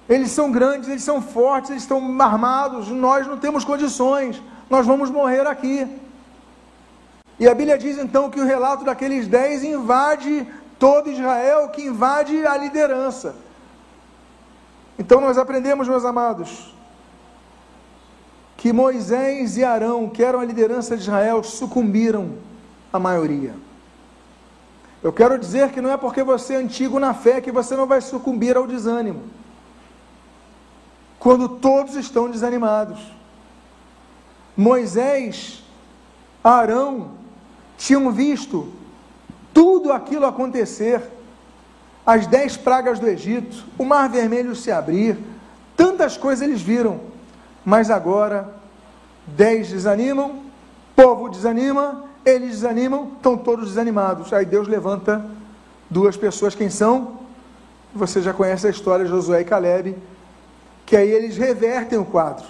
Eles 0.08 0.30
são 0.30 0.52
grandes, 0.52 0.88
eles 0.88 1.02
são 1.02 1.20
fortes, 1.20 1.70
eles 1.70 1.82
estão 1.82 1.98
armados, 2.20 2.88
nós 2.88 3.26
não 3.26 3.38
temos 3.38 3.64
condições, 3.64 4.40
nós 4.70 4.86
vamos 4.86 5.10
morrer 5.10 5.46
aqui. 5.46 5.86
E 7.38 7.48
a 7.48 7.54
Bíblia 7.54 7.76
diz 7.76 7.98
então 7.98 8.30
que 8.30 8.40
o 8.40 8.44
relato 8.44 8.84
daqueles 8.84 9.26
dez 9.26 9.62
invade 9.64 10.46
todo 10.78 11.10
Israel, 11.10 11.68
que 11.68 11.82
invade 11.82 12.46
a 12.46 12.56
liderança. 12.56 13.34
Então 14.98 15.20
nós 15.20 15.36
aprendemos, 15.36 15.88
meus 15.88 16.04
amados, 16.04 16.74
que 18.56 18.72
Moisés 18.72 19.56
e 19.56 19.64
Arão, 19.64 20.08
que 20.08 20.22
eram 20.22 20.40
a 20.40 20.44
liderança 20.44 20.96
de 20.96 21.02
Israel, 21.02 21.42
sucumbiram 21.44 22.30
à 22.92 22.98
maioria. 22.98 23.54
Eu 25.02 25.12
quero 25.12 25.38
dizer 25.38 25.70
que 25.70 25.80
não 25.80 25.90
é 25.90 25.96
porque 25.96 26.22
você 26.22 26.54
é 26.54 26.56
antigo 26.56 26.98
na 26.98 27.14
fé 27.14 27.40
que 27.40 27.52
você 27.52 27.76
não 27.76 27.86
vai 27.86 28.00
sucumbir 28.00 28.56
ao 28.56 28.66
desânimo. 28.66 29.22
Quando 31.18 31.48
todos 31.48 31.94
estão 31.94 32.30
desanimados. 32.30 32.98
Moisés, 34.56 35.62
Arão, 36.42 37.10
tinham 37.76 38.10
visto 38.10 38.72
tudo 39.52 39.92
aquilo 39.92 40.26
acontecer, 40.26 41.02
as 42.04 42.26
dez 42.26 42.56
pragas 42.56 42.98
do 42.98 43.06
Egito, 43.06 43.64
o 43.76 43.84
mar 43.84 44.08
vermelho 44.08 44.54
se 44.54 44.70
abrir, 44.70 45.18
tantas 45.76 46.16
coisas 46.16 46.46
eles 46.46 46.62
viram, 46.62 47.00
mas 47.64 47.90
agora 47.90 48.54
dez 49.26 49.68
desanimam, 49.68 50.42
povo 50.94 51.28
desanima, 51.28 52.05
eles 52.26 52.50
desanimam, 52.50 53.12
estão 53.16 53.38
todos 53.38 53.68
desanimados. 53.68 54.32
Aí 54.32 54.44
Deus 54.44 54.66
levanta 54.66 55.24
duas 55.88 56.16
pessoas, 56.16 56.56
quem 56.56 56.68
são? 56.68 57.20
Você 57.94 58.20
já 58.20 58.34
conhece 58.34 58.66
a 58.66 58.70
história 58.70 59.04
de 59.04 59.10
Josué 59.10 59.42
e 59.42 59.44
Caleb, 59.44 59.96
que 60.84 60.96
aí 60.96 61.08
eles 61.08 61.36
revertem 61.36 61.96
o 61.96 62.04
quadro. 62.04 62.44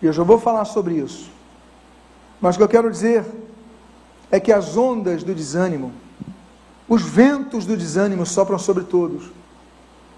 E 0.00 0.06
eu 0.06 0.12
já 0.12 0.22
vou 0.22 0.38
falar 0.38 0.64
sobre 0.64 0.94
isso. 0.94 1.30
Mas 2.40 2.56
o 2.56 2.58
que 2.58 2.64
eu 2.64 2.68
quero 2.68 2.90
dizer 2.90 3.24
é 4.30 4.40
que 4.40 4.50
as 4.50 4.74
ondas 4.74 5.22
do 5.22 5.34
desânimo, 5.34 5.92
os 6.88 7.02
ventos 7.02 7.66
do 7.66 7.76
desânimo 7.76 8.24
sopram 8.24 8.58
sobre 8.58 8.84
todos. 8.84 9.30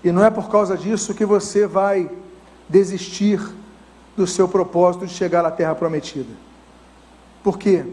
E 0.02 0.12
não 0.12 0.24
é 0.24 0.30
por 0.30 0.48
causa 0.48 0.76
disso 0.76 1.12
que 1.12 1.26
você 1.26 1.66
vai 1.66 2.08
desistir 2.68 3.40
do 4.16 4.26
seu 4.28 4.46
propósito 4.48 5.06
de 5.06 5.12
chegar 5.12 5.44
à 5.44 5.50
terra 5.50 5.74
prometida. 5.74 6.32
Por 7.42 7.58
quê? 7.58 7.84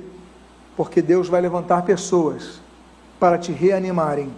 Porque 0.84 1.00
Deus 1.00 1.30
vai 1.30 1.40
levantar 1.40 1.84
pessoas 1.84 2.60
para 3.20 3.38
te 3.38 3.52
reanimarem, 3.52 4.34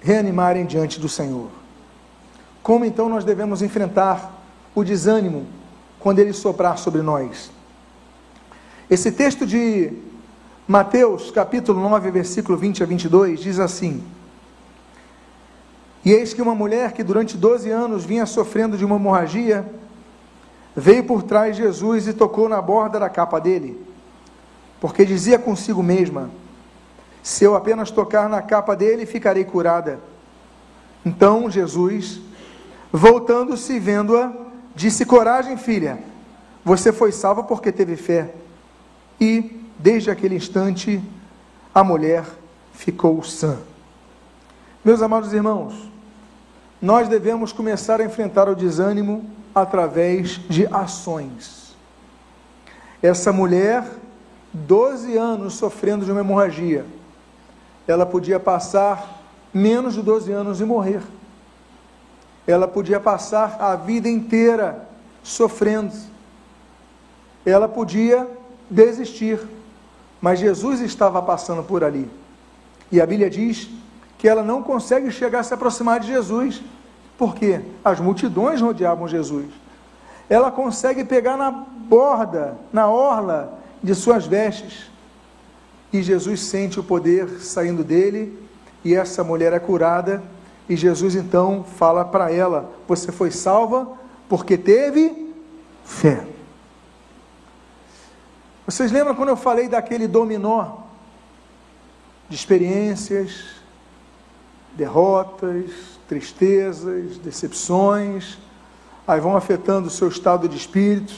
reanimarem 0.00 0.64
diante 0.64 1.00
do 1.00 1.08
Senhor. 1.08 1.48
Como 2.62 2.84
então 2.84 3.08
nós 3.08 3.24
devemos 3.24 3.62
enfrentar 3.62 4.44
o 4.76 4.84
desânimo 4.84 5.44
quando 5.98 6.20
ele 6.20 6.32
soprar 6.32 6.78
sobre 6.78 7.02
nós? 7.02 7.50
Esse 8.88 9.10
texto 9.10 9.44
de 9.44 9.92
Mateus, 10.68 11.32
capítulo 11.32 11.80
9, 11.80 12.12
versículo 12.12 12.56
20 12.56 12.84
a 12.84 12.86
22, 12.86 13.40
diz 13.40 13.58
assim: 13.58 14.04
E 16.04 16.12
eis 16.12 16.32
que 16.32 16.40
uma 16.40 16.54
mulher 16.54 16.92
que 16.92 17.02
durante 17.02 17.36
12 17.36 17.68
anos 17.72 18.04
vinha 18.04 18.24
sofrendo 18.24 18.78
de 18.78 18.84
uma 18.84 18.94
hemorragia, 18.94 19.68
veio 20.76 21.02
por 21.02 21.24
trás 21.24 21.56
de 21.56 21.62
Jesus 21.64 22.06
e 22.06 22.12
tocou 22.12 22.48
na 22.48 22.62
borda 22.62 23.00
da 23.00 23.10
capa 23.10 23.40
dele 23.40 23.95
porque 24.80 25.04
dizia 25.04 25.38
consigo 25.38 25.82
mesma: 25.82 26.30
Se 27.22 27.44
eu 27.44 27.54
apenas 27.54 27.90
tocar 27.90 28.28
na 28.28 28.42
capa 28.42 28.74
dele, 28.76 29.06
ficarei 29.06 29.44
curada. 29.44 30.00
Então 31.04 31.50
Jesus, 31.50 32.20
voltando-se 32.92 33.74
e 33.74 33.80
vendo-a, 33.80 34.32
disse: 34.74 35.04
Coragem, 35.04 35.56
filha, 35.56 35.98
você 36.64 36.92
foi 36.92 37.12
salva 37.12 37.42
porque 37.42 37.70
teve 37.70 37.96
fé. 37.96 38.34
E, 39.20 39.62
desde 39.78 40.10
aquele 40.10 40.34
instante, 40.34 41.00
a 41.74 41.84
mulher 41.84 42.24
ficou 42.72 43.22
sã. 43.22 43.58
Meus 44.84 45.00
amados 45.00 45.32
irmãos, 45.32 45.90
nós 46.80 47.08
devemos 47.08 47.52
começar 47.52 48.00
a 48.00 48.04
enfrentar 48.04 48.48
o 48.48 48.54
desânimo 48.54 49.24
através 49.54 50.40
de 50.48 50.66
ações. 50.66 51.74
Essa 53.02 53.32
mulher, 53.32 53.84
12 54.64 55.16
anos 55.18 55.54
sofrendo 55.54 56.04
de 56.04 56.10
uma 56.10 56.20
hemorragia, 56.20 56.86
ela 57.86 58.06
podia 58.06 58.40
passar 58.40 59.20
menos 59.52 59.94
de 59.94 60.02
12 60.02 60.32
anos 60.32 60.60
e 60.60 60.64
morrer. 60.64 61.02
Ela 62.46 62.66
podia 62.66 62.98
passar 62.98 63.58
a 63.60 63.76
vida 63.76 64.08
inteira 64.08 64.88
sofrendo. 65.22 65.92
Ela 67.44 67.68
podia 67.68 68.26
desistir. 68.70 69.40
Mas 70.20 70.38
Jesus 70.38 70.80
estava 70.80 71.20
passando 71.20 71.62
por 71.62 71.84
ali. 71.84 72.10
E 72.90 73.00
a 73.00 73.06
Bíblia 73.06 73.28
diz 73.28 73.68
que 74.16 74.28
ela 74.28 74.42
não 74.42 74.62
consegue 74.62 75.10
chegar 75.10 75.40
a 75.40 75.42
se 75.42 75.52
aproximar 75.52 76.00
de 76.00 76.06
Jesus. 76.06 76.62
Por 77.18 77.34
quê? 77.34 77.60
As 77.84 78.00
multidões 78.00 78.60
rodeavam 78.60 79.06
Jesus. 79.06 79.46
Ela 80.30 80.50
consegue 80.50 81.04
pegar 81.04 81.36
na 81.36 81.50
borda, 81.50 82.56
na 82.72 82.88
orla 82.88 83.55
de 83.82 83.94
suas 83.94 84.26
vestes. 84.26 84.90
E 85.92 86.02
Jesus 86.02 86.40
sente 86.40 86.80
o 86.80 86.84
poder 86.84 87.28
saindo 87.40 87.84
dele, 87.84 88.38
e 88.84 88.94
essa 88.94 89.22
mulher 89.24 89.52
é 89.52 89.58
curada. 89.58 90.22
E 90.68 90.76
Jesus 90.76 91.14
então 91.14 91.64
fala 91.64 92.04
para 92.04 92.30
ela: 92.32 92.72
Você 92.88 93.12
foi 93.12 93.30
salva 93.30 93.88
porque 94.28 94.58
teve 94.58 95.32
fé. 95.84 96.26
Vocês 98.66 98.90
lembram 98.90 99.14
quando 99.14 99.28
eu 99.28 99.36
falei 99.36 99.68
daquele 99.68 100.08
dominó 100.08 100.78
de 102.28 102.34
experiências, 102.34 103.44
derrotas, 104.76 105.70
tristezas, 106.08 107.16
decepções, 107.18 108.38
aí 109.06 109.20
vão 109.20 109.36
afetando 109.36 109.86
o 109.86 109.90
seu 109.90 110.08
estado 110.08 110.48
de 110.48 110.56
espírito, 110.56 111.14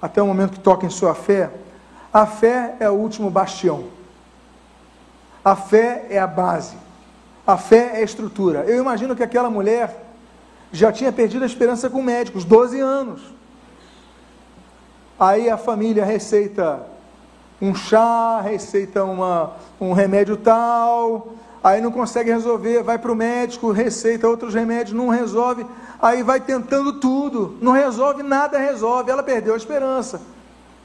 até 0.00 0.22
o 0.22 0.26
momento 0.26 0.52
que 0.52 0.60
toca 0.60 0.86
em 0.86 0.90
sua 0.90 1.14
fé? 1.14 1.50
A 2.12 2.26
fé 2.26 2.76
é 2.80 2.88
o 2.88 2.94
último 2.94 3.30
bastião. 3.30 3.84
A 5.44 5.54
fé 5.54 6.06
é 6.10 6.18
a 6.18 6.26
base. 6.26 6.76
A 7.46 7.56
fé 7.56 7.92
é 7.94 7.96
a 7.98 8.02
estrutura. 8.02 8.64
Eu 8.64 8.78
imagino 8.78 9.16
que 9.16 9.22
aquela 9.22 9.50
mulher 9.50 10.04
já 10.72 10.92
tinha 10.92 11.12
perdido 11.12 11.42
a 11.42 11.46
esperança 11.46 11.88
com 11.88 12.02
médicos, 12.02 12.44
12 12.44 12.80
anos. 12.80 13.20
Aí 15.18 15.48
a 15.48 15.56
família 15.56 16.04
receita 16.04 16.86
um 17.60 17.74
chá, 17.74 18.40
receita 18.40 19.04
uma, 19.04 19.54
um 19.80 19.92
remédio 19.92 20.36
tal, 20.36 21.32
aí 21.62 21.80
não 21.80 21.90
consegue 21.90 22.30
resolver, 22.30 22.82
vai 22.82 22.98
para 22.98 23.10
o 23.10 23.16
médico, 23.16 23.72
receita 23.72 24.28
outros 24.28 24.54
remédios, 24.54 24.96
não 24.96 25.08
resolve, 25.08 25.66
aí 26.00 26.22
vai 26.22 26.40
tentando 26.40 27.00
tudo, 27.00 27.56
não 27.60 27.72
resolve, 27.72 28.22
nada 28.22 28.58
resolve, 28.58 29.10
ela 29.10 29.24
perdeu 29.24 29.54
a 29.54 29.56
esperança. 29.56 30.20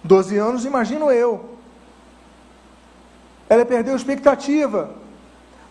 12 0.04 0.38
anos, 0.38 0.66
imagino 0.66 1.12
eu. 1.12 1.58
Ela 3.50 3.66
perdeu 3.66 3.94
a 3.94 3.98
expectativa, 3.98 4.96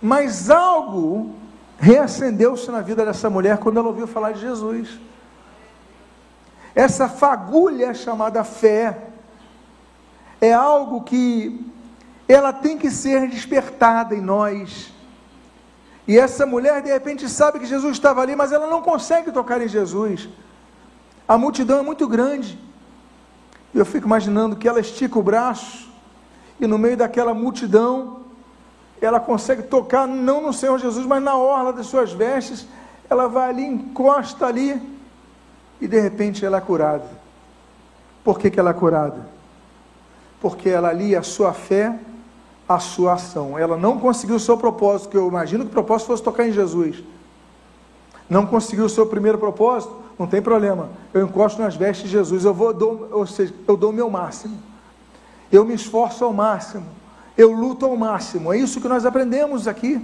mas 0.00 0.48
algo 0.50 1.34
reacendeu-se 1.78 2.70
na 2.70 2.80
vida 2.80 3.04
dessa 3.04 3.28
mulher 3.28 3.58
quando 3.58 3.78
ela 3.78 3.88
ouviu 3.88 4.06
falar 4.06 4.32
de 4.32 4.40
Jesus. 4.40 4.98
Essa 6.74 7.08
fagulha 7.08 7.92
chamada 7.92 8.44
fé 8.44 9.08
é 10.40 10.52
algo 10.52 11.02
que 11.02 11.70
ela 12.26 12.52
tem 12.52 12.78
que 12.78 12.90
ser 12.90 13.28
despertada 13.28 14.14
em 14.14 14.20
nós. 14.20 14.92
E 16.06 16.18
essa 16.18 16.46
mulher 16.46 16.82
de 16.82 16.90
repente 16.90 17.28
sabe 17.28 17.58
que 17.58 17.66
Jesus 17.66 17.92
estava 17.92 18.22
ali, 18.22 18.34
mas 18.34 18.52
ela 18.52 18.66
não 18.66 18.82
consegue 18.82 19.30
tocar 19.30 19.60
em 19.60 19.68
Jesus. 19.68 20.28
A 21.28 21.36
multidão 21.36 21.78
é 21.78 21.82
muito 21.82 22.08
grande. 22.08 22.58
Eu 23.74 23.86
fico 23.86 24.06
imaginando 24.06 24.56
que 24.56 24.68
ela 24.68 24.80
estica 24.80 25.18
o 25.18 25.22
braço 25.22 25.90
e 26.60 26.66
no 26.66 26.78
meio 26.78 26.96
daquela 26.96 27.32
multidão 27.32 28.20
ela 29.00 29.18
consegue 29.18 29.64
tocar 29.64 30.06
não 30.06 30.42
no 30.42 30.52
Senhor 30.52 30.78
Jesus, 30.78 31.04
mas 31.06 31.22
na 31.22 31.36
orla 31.36 31.72
das 31.72 31.86
suas 31.86 32.12
vestes. 32.12 32.66
Ela 33.10 33.26
vai 33.26 33.50
ali, 33.50 33.64
encosta 33.64 34.46
ali 34.46 34.80
e 35.80 35.88
de 35.88 36.00
repente 36.00 36.44
ela 36.44 36.58
é 36.58 36.60
curada. 36.60 37.04
Por 38.22 38.38
que, 38.38 38.50
que 38.50 38.60
ela 38.60 38.70
é 38.70 38.74
curada? 38.74 39.26
Porque 40.40 40.68
ela 40.68 40.88
ali 40.88 41.16
a 41.16 41.22
sua 41.22 41.52
fé, 41.52 41.98
a 42.68 42.78
sua 42.78 43.14
ação. 43.14 43.58
Ela 43.58 43.76
não 43.76 43.98
conseguiu 43.98 44.36
o 44.36 44.40
seu 44.40 44.56
propósito, 44.56 45.10
que 45.10 45.16
eu 45.16 45.26
imagino 45.28 45.64
que 45.64 45.70
o 45.70 45.72
propósito 45.72 46.08
fosse 46.08 46.22
tocar 46.22 46.46
em 46.46 46.52
Jesus. 46.52 47.02
Não 48.30 48.46
conseguiu 48.46 48.84
o 48.84 48.88
seu 48.88 49.06
primeiro 49.06 49.38
propósito? 49.38 49.94
Não 50.22 50.28
tem 50.28 50.40
problema. 50.40 50.88
Eu 51.12 51.26
encosto 51.26 51.60
nas 51.60 51.74
vestes 51.74 52.04
de 52.04 52.12
Jesus, 52.12 52.44
eu 52.44 52.54
vou, 52.54 52.72
dou, 52.72 53.08
ou 53.10 53.26
seja, 53.26 53.52
eu 53.66 53.76
dou 53.76 53.90
o 53.90 53.92
meu 53.92 54.08
máximo. 54.08 54.56
Eu 55.50 55.64
me 55.64 55.74
esforço 55.74 56.24
ao 56.24 56.32
máximo. 56.32 56.86
Eu 57.36 57.50
luto 57.50 57.84
ao 57.84 57.96
máximo. 57.96 58.52
É 58.52 58.56
isso 58.56 58.80
que 58.80 58.86
nós 58.86 59.04
aprendemos 59.04 59.66
aqui 59.66 60.00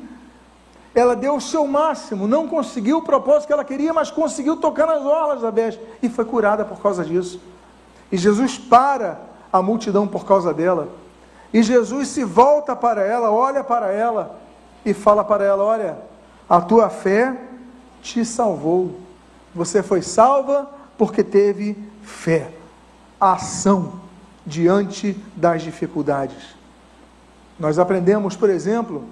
ela 0.95 1.15
deu 1.15 1.37
o 1.37 1.41
seu 1.41 1.65
máximo, 1.65 2.27
não 2.27 2.49
conseguiu 2.49 2.99
o 2.99 3.03
propósito 3.03 3.47
que 3.47 3.53
ela 3.53 3.65
queria, 3.65 3.93
mas 3.93 4.11
conseguiu 4.11 4.57
tocar 4.57 4.85
nas 4.85 5.05
orlas 5.05 5.43
da 5.43 5.51
veste 5.51 5.81
e 6.03 6.09
foi 6.09 6.25
curada 6.25 6.65
por 6.65 6.81
causa 6.81 7.05
disso. 7.05 7.41
E 8.11 8.17
Jesus 8.17 8.59
para 8.59 9.21
a 9.53 9.63
multidão 9.63 10.09
por 10.09 10.27
causa 10.27 10.53
dela. 10.53 10.89
E 11.55 11.63
Jesus 11.63 12.09
se 12.09 12.25
volta 12.25 12.75
para 12.75 13.03
ela, 13.03 13.31
olha 13.31 13.63
para 13.63 13.93
ela 13.93 14.41
e 14.85 14.93
fala 14.93 15.23
para 15.23 15.45
ela: 15.45 15.63
Olha, 15.63 15.99
a 16.49 16.61
tua 16.61 16.91
fé 16.91 17.37
te 18.03 18.25
salvou. 18.25 19.08
Você 19.59 19.83
foi 19.83 20.03
salva 20.03 20.71
porque 20.97 21.25
teve 21.25 21.77
fé, 22.01 22.53
ação 23.21 24.01
diante 24.47 25.17
das 25.35 25.63
dificuldades. 25.63 26.55
Nós 27.59 27.77
aprendemos, 27.77 28.37
por 28.37 28.49
exemplo, 28.51 29.05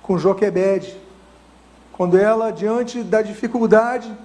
com 0.00 0.16
Joquebede, 0.16 0.96
quando 1.90 2.16
ela, 2.16 2.52
diante 2.52 3.02
da 3.02 3.20
dificuldade, 3.20 4.16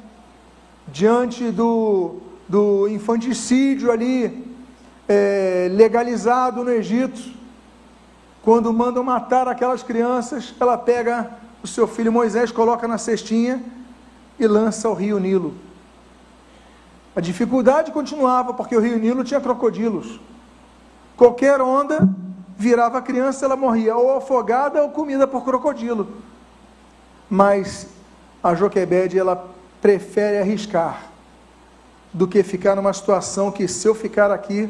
diante 0.87 1.49
do, 1.49 2.17
do 2.47 2.87
infanticídio 2.87 3.91
ali, 3.91 4.55
é, 5.07 5.67
legalizado 5.71 6.63
no 6.63 6.69
Egito, 6.69 7.19
quando 8.43 8.71
mandam 8.71 9.03
matar 9.03 9.47
aquelas 9.47 9.81
crianças, 9.81 10.53
ela 10.59 10.77
pega 10.77 11.31
o 11.63 11.67
seu 11.67 11.87
filho 11.87 12.11
Moisés, 12.11 12.51
coloca 12.51 12.87
na 12.87 12.99
cestinha 12.99 13.78
e 14.39 14.47
lança 14.47 14.87
ao 14.87 14.93
rio 14.93 15.19
Nilo. 15.19 15.53
A 17.15 17.21
dificuldade 17.21 17.91
continuava, 17.91 18.53
porque 18.53 18.75
o 18.75 18.79
rio 18.79 18.97
Nilo 18.97 19.23
tinha 19.23 19.41
crocodilos. 19.41 20.19
Qualquer 21.17 21.59
onda 21.61 22.07
virava 22.57 22.99
a 22.99 23.01
criança, 23.01 23.45
ela 23.45 23.55
morria 23.55 23.95
ou 23.95 24.15
afogada 24.15 24.81
ou 24.81 24.89
comida 24.89 25.27
por 25.27 25.43
crocodilo 25.43 26.07
mas 27.29 27.87
a 28.43 28.55
Joquebede 28.55 29.19
ela 29.19 29.49
prefere 29.81 30.39
arriscar 30.39 31.03
do 32.11 32.27
que 32.27 32.41
ficar 32.41 32.75
numa 32.75 32.91
situação 32.91 33.51
que 33.51 33.67
se 33.67 33.87
eu 33.87 33.93
ficar 33.93 34.31
aqui, 34.31 34.67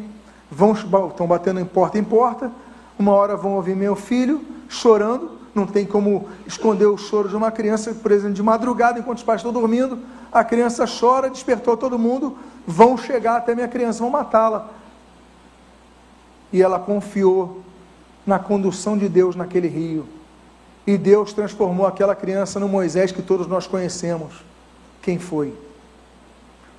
vão 0.52 0.74
estão 0.74 1.26
batendo 1.26 1.60
em 1.60 1.66
porta 1.66 1.98
em 1.98 2.04
porta, 2.04 2.52
uma 2.98 3.14
hora 3.14 3.38
vão 3.38 3.54
ouvir 3.54 3.76
meu 3.76 3.96
filho 3.96 4.44
chorando, 4.68 5.39
não 5.54 5.66
tem 5.66 5.86
como 5.86 6.28
esconder 6.46 6.86
o 6.86 6.98
choro 6.98 7.30
de 7.30 7.36
uma 7.36 7.52
criança, 7.52 7.94
por 7.94 8.12
exemplo, 8.12 8.34
de 8.34 8.44
madrugada, 8.44 9.00
enquanto 9.00 9.18
os 9.18 9.24
pais 9.24 9.40
estão 9.40 9.52
dormindo, 9.52 10.00
a 10.32 10.44
criança 10.44 10.86
chora, 10.86 11.30
despertou 11.30 11.76
todo 11.76 11.98
mundo, 11.98 12.38
vão 12.66 12.98
chegar 12.98 13.38
até 13.38 13.56
minha 13.56 13.68
criança, 13.68 14.00
vão 14.00 14.10
matá-la. 14.10 14.70
E 16.54 16.62
ela 16.62 16.80
confiou 16.80 17.64
na 18.26 18.38
condução 18.38 18.98
de 18.98 19.10
Deus 19.10 19.36
naquele 19.36 19.68
rio 19.68 20.06
e 20.86 20.98
Deus 20.98 21.34
transformou 21.34 21.86
aquela 21.86 22.16
criança 22.16 22.60
no 22.60 22.68
Moisés 22.68 23.12
que 23.12 23.22
todos 23.22 23.46
nós 23.46 23.68
conhecemos. 23.68 24.44
Quem 25.02 25.20
foi? 25.20 25.54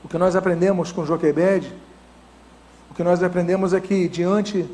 O 0.02 0.09
que 0.09 0.18
nós 0.18 0.35
aprendemos 0.35 0.90
com 0.90 1.06
Joquebed, 1.06 1.72
o 2.90 2.94
que 2.94 3.04
nós 3.04 3.22
aprendemos 3.22 3.72
é 3.72 3.80
que 3.80 4.09
diante 4.09 4.68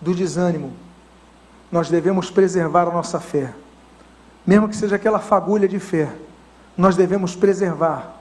do 0.00 0.12
desânimo, 0.12 0.72
nós 1.72 1.88
devemos 1.88 2.30
preservar 2.30 2.82
a 2.82 2.92
nossa 2.92 3.18
fé. 3.18 3.52
Mesmo 4.46 4.68
que 4.68 4.76
seja 4.76 4.96
aquela 4.96 5.18
fagulha 5.18 5.66
de 5.66 5.78
fé, 5.78 6.12
nós 6.76 6.94
devemos 6.94 7.34
preservar 7.34 8.14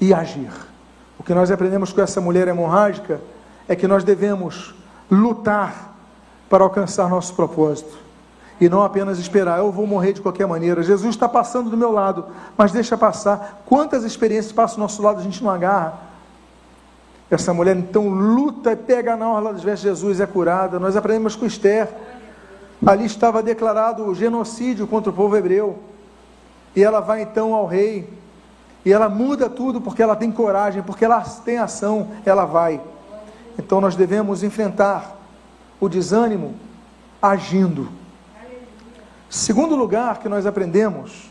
e 0.00 0.14
agir. 0.14 0.50
O 1.18 1.22
que 1.22 1.34
nós 1.34 1.50
aprendemos 1.50 1.92
com 1.92 2.00
essa 2.00 2.20
mulher 2.20 2.48
hemorrágica 2.48 3.20
é 3.68 3.76
que 3.76 3.86
nós 3.86 4.02
devemos 4.02 4.74
lutar 5.10 5.94
para 6.48 6.64
alcançar 6.64 7.08
nosso 7.08 7.34
propósito 7.34 8.04
e 8.60 8.68
não 8.68 8.82
apenas 8.82 9.18
esperar, 9.18 9.58
eu 9.58 9.72
vou 9.72 9.86
morrer 9.86 10.12
de 10.12 10.20
qualquer 10.20 10.46
maneira. 10.46 10.82
Jesus 10.82 11.14
está 11.14 11.28
passando 11.28 11.70
do 11.70 11.76
meu 11.76 11.90
lado, 11.90 12.26
mas 12.56 12.72
deixa 12.72 12.96
passar. 12.96 13.62
Quantas 13.66 14.04
experiências 14.04 14.52
passam 14.52 14.76
do 14.76 14.82
nosso 14.82 15.02
lado, 15.02 15.18
a 15.18 15.22
gente 15.22 15.42
não 15.42 15.50
agarra. 15.50 15.94
Essa 17.30 17.52
mulher 17.52 17.76
então 17.76 18.08
luta 18.08 18.72
e 18.72 18.76
pega 18.76 19.16
na 19.16 19.28
orla 19.28 19.52
dos 19.52 19.62
vestes 19.62 19.82
de 19.82 19.88
Jesus 19.88 20.20
é 20.20 20.26
curada. 20.26 20.78
Nós 20.78 20.96
aprendemos 20.96 21.34
com 21.34 21.44
Esther. 21.46 21.88
Ali 22.86 23.06
estava 23.06 23.42
declarado 23.42 24.04
o 24.04 24.14
genocídio 24.14 24.86
contra 24.86 25.10
o 25.10 25.14
povo 25.14 25.36
hebreu. 25.36 25.78
E 26.76 26.82
ela 26.82 27.00
vai 27.00 27.22
então 27.22 27.54
ao 27.54 27.66
rei. 27.66 28.08
E 28.84 28.92
ela 28.92 29.08
muda 29.08 29.48
tudo 29.48 29.80
porque 29.80 30.02
ela 30.02 30.14
tem 30.14 30.30
coragem, 30.30 30.82
porque 30.82 31.04
ela 31.04 31.20
tem 31.22 31.58
ação, 31.58 32.10
ela 32.26 32.44
vai. 32.44 32.80
Então 33.58 33.80
nós 33.80 33.96
devemos 33.96 34.42
enfrentar 34.42 35.16
o 35.80 35.88
desânimo 35.88 36.54
agindo. 37.22 37.88
Segundo 39.30 39.74
lugar 39.74 40.18
que 40.18 40.28
nós 40.28 40.44
aprendemos, 40.44 41.30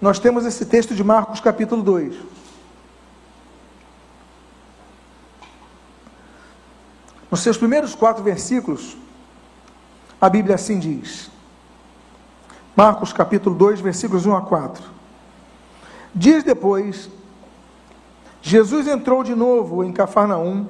nós 0.00 0.20
temos 0.20 0.46
esse 0.46 0.64
texto 0.64 0.94
de 0.94 1.02
Marcos 1.02 1.40
capítulo 1.40 1.82
2. 1.82 2.14
Nos 7.30 7.40
seus 7.40 7.58
primeiros 7.58 7.94
quatro 7.94 8.22
versículos, 8.22 8.96
a 10.20 10.28
Bíblia 10.28 10.56
assim 10.56 10.78
diz. 10.78 11.30
Marcos 12.74 13.12
capítulo 13.12 13.56
2, 13.56 13.80
versículos 13.80 14.26
1 14.26 14.36
a 14.36 14.42
4. 14.42 14.84
Dias 16.14 16.44
depois, 16.44 17.10
Jesus 18.40 18.86
entrou 18.86 19.22
de 19.22 19.34
novo 19.34 19.84
em 19.84 19.92
Cafarnaum 19.92 20.66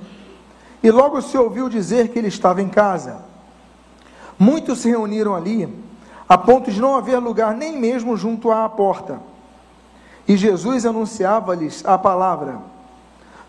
e 0.82 0.90
logo 0.90 1.20
se 1.20 1.36
ouviu 1.36 1.68
dizer 1.68 2.08
que 2.08 2.18
ele 2.18 2.28
estava 2.28 2.62
em 2.62 2.68
casa. 2.68 3.22
Muitos 4.38 4.80
se 4.80 4.88
reuniram 4.88 5.34
ali, 5.34 5.68
a 6.28 6.36
ponto 6.36 6.70
de 6.70 6.80
não 6.80 6.96
haver 6.96 7.18
lugar 7.18 7.54
nem 7.54 7.78
mesmo 7.78 8.16
junto 8.16 8.50
à 8.50 8.68
porta. 8.68 9.20
E 10.26 10.36
Jesus 10.36 10.84
anunciava-lhes 10.84 11.84
a 11.84 11.96
palavra. 11.96 12.58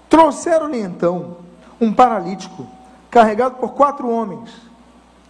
Trouxeram-lhe 0.09 0.79
então 0.79 1.37
um 1.79 1.93
paralítico, 1.93 2.65
carregado 3.11 3.55
por 3.55 3.73
quatro 3.73 4.09
homens, 4.09 4.49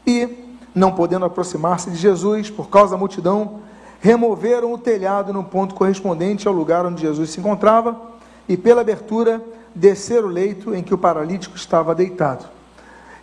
e 0.06 0.49
não 0.80 0.94
podendo 0.94 1.26
aproximar-se 1.26 1.92
de 1.92 1.98
Jesus 1.98 2.50
por 2.50 2.70
causa 2.70 2.92
da 2.92 2.98
multidão, 2.98 3.60
removeram 4.00 4.72
o 4.72 4.78
telhado 4.78 5.34
no 5.34 5.44
ponto 5.44 5.76
correspondente 5.76 6.48
ao 6.48 6.54
lugar 6.54 6.86
onde 6.86 7.02
Jesus 7.02 7.32
se 7.32 7.40
encontrava 7.40 8.00
e, 8.48 8.56
pela 8.56 8.82
abertura, 8.82 9.44
desceram 9.76 10.30
o 10.30 10.32
leito 10.32 10.74
em 10.74 10.82
que 10.82 10.94
o 10.94 10.98
paralítico 10.98 11.58
estava 11.58 11.94
deitado. 11.94 12.46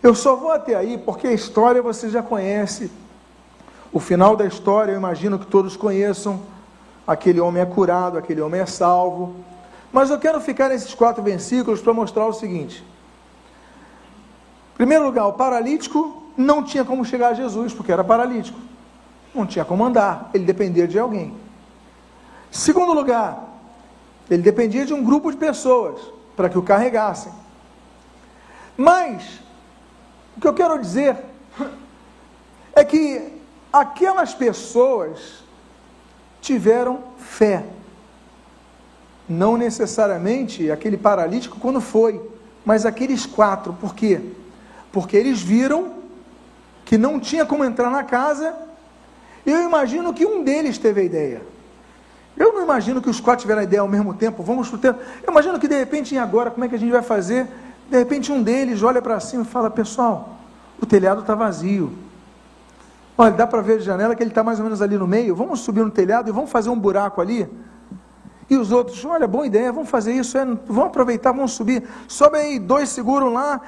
Eu 0.03 0.13
só 0.13 0.35
vou 0.35 0.51
até 0.51 0.75
aí 0.75 0.97
porque 0.97 1.27
a 1.27 1.33
história 1.33 1.81
você 1.81 2.09
já 2.09 2.21
conhece. 2.21 2.91
O 3.91 3.99
final 3.99 4.35
da 4.35 4.45
história 4.45 4.91
eu 4.91 4.97
imagino 4.97 5.39
que 5.39 5.47
todos 5.47 5.75
conheçam. 5.75 6.39
Aquele 7.07 7.39
homem 7.39 7.63
é 7.63 7.65
curado, 7.65 8.17
aquele 8.17 8.41
homem 8.41 8.61
é 8.61 8.65
salvo. 8.67 9.35
Mas 9.91 10.11
eu 10.11 10.19
quero 10.19 10.39
ficar 10.39 10.69
nesses 10.69 10.93
quatro 10.93 11.23
versículos 11.23 11.81
para 11.81 11.93
mostrar 11.93 12.27
o 12.27 12.33
seguinte. 12.33 12.85
Em 14.73 14.77
primeiro 14.77 15.05
lugar, 15.05 15.25
o 15.25 15.33
paralítico 15.33 16.26
não 16.37 16.63
tinha 16.63 16.85
como 16.85 17.03
chegar 17.03 17.29
a 17.29 17.33
Jesus, 17.33 17.73
porque 17.73 17.91
era 17.91 18.03
paralítico. 18.03 18.59
Não 19.33 19.45
tinha 19.45 19.65
como 19.65 19.83
andar, 19.83 20.29
ele 20.33 20.45
dependia 20.45 20.87
de 20.87 20.97
alguém. 20.99 21.33
Segundo 22.51 22.93
lugar, 22.93 23.43
ele 24.29 24.41
dependia 24.41 24.85
de 24.85 24.93
um 24.93 25.03
grupo 25.03 25.31
de 25.31 25.37
pessoas 25.37 25.99
para 26.35 26.47
que 26.47 26.57
o 26.57 26.61
carregassem. 26.61 27.31
Mas, 28.77 29.41
o 30.35 30.41
que 30.41 30.47
eu 30.47 30.53
quero 30.53 30.79
dizer 30.79 31.17
é 32.73 32.85
que 32.85 33.33
aquelas 33.73 34.33
pessoas 34.33 35.43
tiveram 36.39 36.99
fé. 37.17 37.65
Não 39.27 39.57
necessariamente 39.57 40.71
aquele 40.71 40.95
paralítico 40.95 41.59
quando 41.59 41.81
foi, 41.81 42.21
mas 42.63 42.85
aqueles 42.85 43.25
quatro. 43.25 43.73
Por 43.73 43.95
quê? 43.95 44.21
Porque 44.91 45.17
eles 45.17 45.41
viram 45.41 45.96
que 46.87 46.97
não 46.97 47.19
tinha 47.19 47.45
como 47.45 47.65
entrar 47.65 47.89
na 47.91 48.01
casa, 48.01 48.55
eu 49.45 49.61
imagino 49.61 50.13
que 50.13 50.25
um 50.25 50.41
deles 50.41 50.77
teve 50.77 51.01
a 51.01 51.03
ideia. 51.03 51.41
Eu 52.37 52.53
não 52.53 52.63
imagino 52.63 53.01
que 53.01 53.09
os 53.09 53.19
quatro 53.19 53.41
tiveram 53.41 53.59
a 53.59 53.63
ideia 53.65 53.81
ao 53.81 53.89
mesmo 53.89 54.13
tempo, 54.13 54.41
vamos 54.41 54.69
para 54.69 54.77
o 54.77 54.79
tempo. 54.79 54.99
Eu 55.21 55.29
imagino 55.29 55.59
que 55.59 55.67
de 55.67 55.77
repente, 55.77 56.17
agora, 56.17 56.49
como 56.49 56.63
é 56.63 56.69
que 56.69 56.75
a 56.75 56.79
gente 56.79 56.91
vai 56.93 57.01
fazer? 57.01 57.45
De 57.89 57.97
repente 57.97 58.31
um 58.31 58.41
deles 58.41 58.83
olha 58.83 59.01
para 59.01 59.19
cima 59.19 59.43
e 59.43 59.45
fala, 59.45 59.69
pessoal, 59.69 60.37
o 60.81 60.85
telhado 60.85 61.19
está 61.19 61.35
vazio. 61.35 61.91
Olha, 63.17 63.31
dá 63.31 63.45
para 63.45 63.61
ver 63.61 63.79
de 63.79 63.83
janela 63.83 64.15
que 64.15 64.23
ele 64.23 64.31
está 64.31 64.41
mais 64.41 64.57
ou 64.57 64.63
menos 64.63 64.81
ali 64.81 64.97
no 64.97 65.07
meio. 65.07 65.35
Vamos 65.35 65.59
subir 65.59 65.83
no 65.83 65.91
telhado 65.91 66.29
e 66.29 66.31
vamos 66.31 66.49
fazer 66.49 66.69
um 66.69 66.79
buraco 66.79 67.19
ali. 67.19 67.49
E 68.49 68.55
os 68.55 68.71
outros, 68.71 69.03
olha, 69.03 69.27
boa 69.27 69.45
ideia, 69.45 69.73
vamos 69.73 69.89
fazer 69.89 70.13
isso, 70.13 70.37
é, 70.37 70.45
vamos 70.45 70.85
aproveitar, 70.85 71.33
vamos 71.33 71.51
subir. 71.51 71.87
Sobe 72.07 72.37
aí, 72.37 72.59
dois 72.59 72.89
seguram 72.89 73.33
lá, 73.33 73.59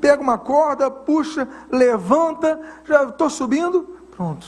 pega 0.00 0.22
uma 0.22 0.38
corda, 0.38 0.90
puxa, 0.90 1.48
levanta, 1.70 2.60
já 2.84 3.04
estou 3.04 3.28
subindo, 3.28 3.82
pronto. 4.16 4.46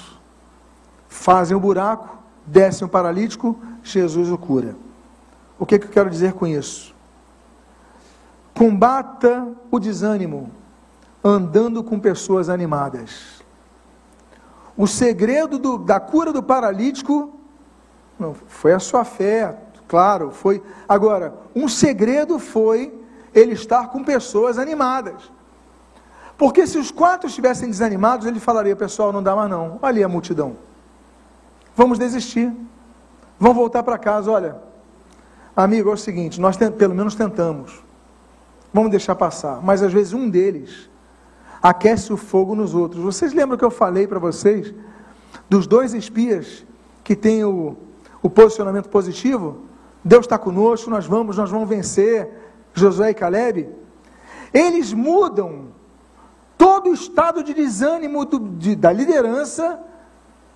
Fazem 1.09 1.57
o 1.57 1.61
buraco, 1.61 2.17
descem 2.47 2.87
o 2.87 2.91
paralítico, 2.91 3.59
Jesus 3.83 4.31
o 4.31 4.39
cura. 4.39 4.77
O 5.59 5.67
que, 5.67 5.79
que 5.79 5.87
eu 5.87 5.91
quero 5.91 6.11
dizer 6.11 6.33
com 6.35 6.47
isso? 6.47 6.95
Combata 8.55 9.49
o 9.71 9.81
desânimo 9.81 10.51
andando 11.25 11.83
com 11.83 11.99
pessoas 11.99 12.49
animadas. 12.49 13.43
O 14.77 14.87
segredo 14.87 15.59
do, 15.59 15.77
da 15.77 15.99
cura 15.99 16.33
do 16.33 16.43
paralítico 16.43 17.33
não, 18.19 18.35
foi 18.35 18.73
a 18.73 18.79
sua 18.79 19.05
fé, 19.05 19.57
Claro, 19.93 20.31
foi. 20.31 20.63
Agora, 20.89 21.35
um 21.55 21.69
segredo 21.69 22.39
foi 22.39 22.99
ele 23.35 23.53
estar 23.53 23.89
com 23.89 24.03
pessoas 24.03 24.57
animadas. 24.57 25.31
Porque 26.39 26.67
se 26.67 26.79
os 26.79 26.91
quatro 26.91 27.29
estivessem 27.29 27.69
desanimados, 27.69 28.27
ele 28.27 28.41
falaria: 28.41 28.75
pessoal, 28.75 29.13
não 29.13 29.23
dá 29.23 29.37
mais 29.37 29.51
não. 29.51 29.79
Ali 29.83 30.03
a 30.03 30.09
multidão. 30.09 30.57
Vamos 31.77 31.99
desistir. 31.99 32.51
Vamos 33.39 33.59
voltar 33.59 33.83
para 33.83 33.99
casa. 33.99 34.31
Olha, 34.31 34.57
amigo, 35.55 35.91
é 35.91 35.93
o 35.93 35.97
seguinte: 35.99 36.41
nós 36.41 36.57
pelo 36.57 36.95
menos 36.95 37.15
tentamos. 37.15 37.85
Vamos 38.73 38.91
deixar 38.91 39.15
passar. 39.15 39.61
Mas 39.63 39.83
às 39.83 39.93
vezes 39.93 40.15
um 40.15 40.27
deles 40.27 40.89
aquece 41.63 42.15
o 42.15 42.17
fogo 42.17 42.55
nos 42.55 42.75
outros. 42.75 43.05
Vocês 43.05 43.35
lembram 43.35 43.59
que 43.59 43.65
eu 43.65 43.71
falei 43.71 44.07
para 44.07 44.19
vocês 44.19 44.73
dos 45.51 45.67
dois 45.67 45.93
espias 45.93 46.65
que 47.05 47.15
têm 47.15 47.45
o, 47.45 47.77
o 48.23 48.31
posicionamento 48.31 48.89
positivo? 48.89 49.71
Deus 50.05 50.25
está 50.25 50.39
conosco, 50.39 50.91
nós 50.91 51.07
vamos, 51.07 51.37
nós 51.37 51.51
vamos 51.51 51.69
vencer. 51.69 52.29
Josué 52.75 53.11
e 53.11 53.15
Caleb. 53.15 53.69
Eles 54.53 54.93
mudam 54.93 55.69
todo 56.57 56.91
o 56.91 56.95
estado 56.95 57.43
de 57.43 57.55
desânimo 57.55 58.25
do, 58.25 58.39
de, 58.39 58.75
da 58.75 58.93
liderança, 58.93 59.81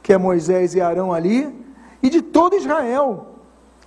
que 0.03 0.13
é 0.13 0.19
Moisés 0.19 0.75
e 0.75 0.81
Arão 0.81 1.13
ali, 1.13 1.65
e 2.03 2.09
de 2.09 2.23
todo 2.23 2.57
Israel. 2.57 3.35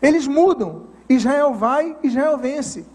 Eles 0.02 0.28
mudam. 0.28 0.88
Israel 1.08 1.54
vai, 1.54 1.98
Israel 2.04 2.38
vence. 2.38 2.86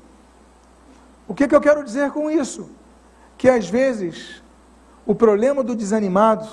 O 1.26 1.34
que, 1.34 1.48
que 1.48 1.54
eu 1.54 1.60
quero 1.60 1.82
dizer 1.82 2.10
com 2.10 2.30
isso? 2.30 2.70
Que 3.36 3.48
às 3.48 3.68
vezes 3.68 4.42
o 5.06 5.14
problema 5.14 5.62
do 5.62 5.74
desanimado 5.74 6.46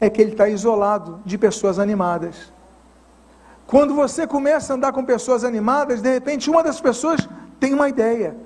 é 0.00 0.08
que 0.08 0.20
ele 0.20 0.32
está 0.32 0.48
isolado 0.48 1.20
de 1.24 1.36
pessoas 1.36 1.78
animadas. 1.78 2.52
Quando 3.66 3.94
você 3.94 4.26
começa 4.26 4.72
a 4.72 4.76
andar 4.76 4.92
com 4.92 5.04
pessoas 5.04 5.42
animadas, 5.42 6.00
de 6.00 6.10
repente 6.10 6.48
uma 6.48 6.62
das 6.62 6.80
pessoas 6.80 7.28
tem 7.58 7.74
uma 7.74 7.88
ideia. 7.88 8.36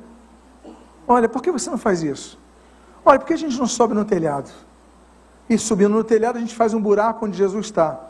Olha, 1.06 1.28
por 1.28 1.42
que 1.42 1.50
você 1.50 1.68
não 1.68 1.78
faz 1.78 2.02
isso? 2.02 2.38
Olha, 3.04 3.18
por 3.18 3.26
que 3.26 3.34
a 3.34 3.38
gente 3.38 3.58
não 3.58 3.66
sobe 3.66 3.94
no 3.94 4.04
telhado? 4.04 4.50
E 5.48 5.58
subindo 5.58 5.90
no 5.90 6.04
telhado 6.04 6.36
a 6.36 6.40
gente 6.40 6.54
faz 6.54 6.72
um 6.72 6.80
buraco 6.80 7.26
onde 7.26 7.36
Jesus 7.36 7.66
está. 7.66 8.00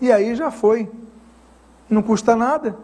E 0.00 0.12
aí 0.12 0.34
já 0.36 0.50
foi. 0.50 0.88
Não 1.88 2.02
custa 2.02 2.36
nada. 2.36 2.76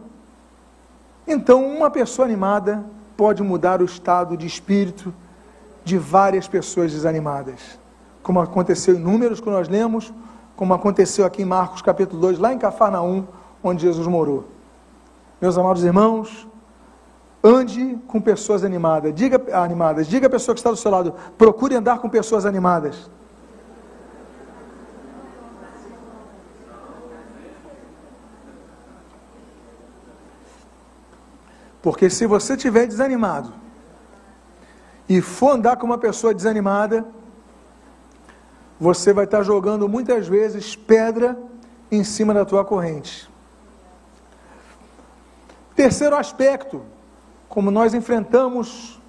Então, 1.27 1.65
uma 1.65 1.91
pessoa 1.91 2.27
animada 2.27 2.85
pode 3.17 3.43
mudar 3.43 3.81
o 3.81 3.85
estado 3.85 4.37
de 4.37 4.47
espírito 4.47 5.15
de 5.85 5.99
várias 5.99 6.49
pessoas 6.49 6.93
desanimadas. 6.93 7.79
Como 8.23 8.41
aconteceu 8.41 8.95
em 8.95 8.99
números 8.99 9.41
que 9.41 9.49
nós 9.51 9.69
lemos, 9.69 10.13
como 10.57 10.73
aconteceu 10.73 11.25
aqui 11.25 11.43
em 11.43 11.45
Marcos 11.47 11.83
capítulo 11.83 12.21
2, 12.21 12.39
lá 12.39 12.53
em 12.53 12.59
Cafarnaum, 12.59 13.27
onde 13.65 13.83
Jesus 13.83 14.07
morou. 14.07 14.45
Meus 15.41 15.57
amados 15.57 15.83
irmãos, 15.83 16.47
ande 17.43 17.99
com 18.07 18.21
pessoas 18.21 18.63
animadas. 18.63 19.15
Diga, 19.15 19.43
animadas. 19.59 20.07
Diga 20.07 20.27
a 20.27 20.31
pessoa 20.31 20.55
que 20.55 20.61
está 20.61 20.71
do 20.71 20.77
seu 20.77 20.91
lado, 20.91 21.15
procure 21.37 21.75
andar 21.75 21.99
com 21.99 22.09
pessoas 22.09 22.47
animadas. 22.47 23.11
Porque 31.83 32.09
se 32.09 32.27
você 32.27 32.55
estiver 32.55 32.87
desanimado 32.87 33.53
e 35.07 35.21
for 35.21 35.51
andar 35.51 35.77
com 35.77 35.85
uma 35.85 35.99
pessoa 35.99 36.33
desanimada, 36.33 37.05
você 38.81 39.13
vai 39.13 39.27
estar 39.27 39.43
jogando 39.43 39.87
muitas 39.87 40.27
vezes 40.27 40.75
pedra 40.75 41.39
em 41.91 42.03
cima 42.03 42.33
da 42.33 42.45
tua 42.45 42.65
corrente. 42.65 43.34
Terceiro 45.75 46.17
aspecto, 46.17 46.83
como 47.49 47.71
nós 47.71 47.95
enfrentamos 47.95 49.01